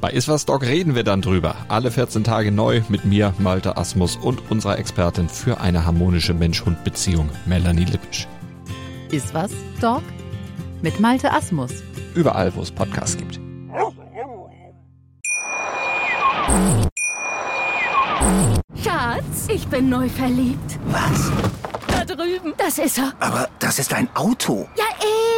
Bei 0.00 0.10
Iswas 0.10 0.46
Dog 0.46 0.62
reden 0.62 0.94
wir 0.94 1.04
dann 1.04 1.20
drüber. 1.20 1.54
Alle 1.68 1.90
14 1.90 2.24
Tage 2.24 2.50
neu 2.50 2.80
mit 2.88 3.04
mir, 3.04 3.34
Malte 3.38 3.76
Asmus 3.76 4.16
und 4.16 4.50
unserer 4.50 4.78
Expertin 4.78 5.28
für 5.28 5.60
eine 5.60 5.84
harmonische 5.84 6.32
Mensch-Hund-Beziehung, 6.32 7.28
Melanie 7.44 7.84
Lippisch. 7.84 8.26
Iswas 9.10 9.52
Dog 9.80 10.02
mit 10.80 11.00
Malte 11.00 11.30
Asmus. 11.30 11.72
Überall, 12.14 12.54
wo 12.54 12.62
es 12.62 12.70
Podcasts 12.70 13.18
gibt. 13.18 13.38
Schatz, 18.82 19.48
ich 19.48 19.66
bin 19.68 19.90
neu 19.90 20.08
verliebt. 20.08 20.78
Was? 20.86 21.30
drüben. 22.16 22.54
Das 22.56 22.78
ist 22.78 22.98
er. 22.98 23.12
Aber 23.20 23.48
das 23.58 23.78
ist 23.78 23.92
ein 23.92 24.08
Auto. 24.14 24.68
Ja, 24.76 24.84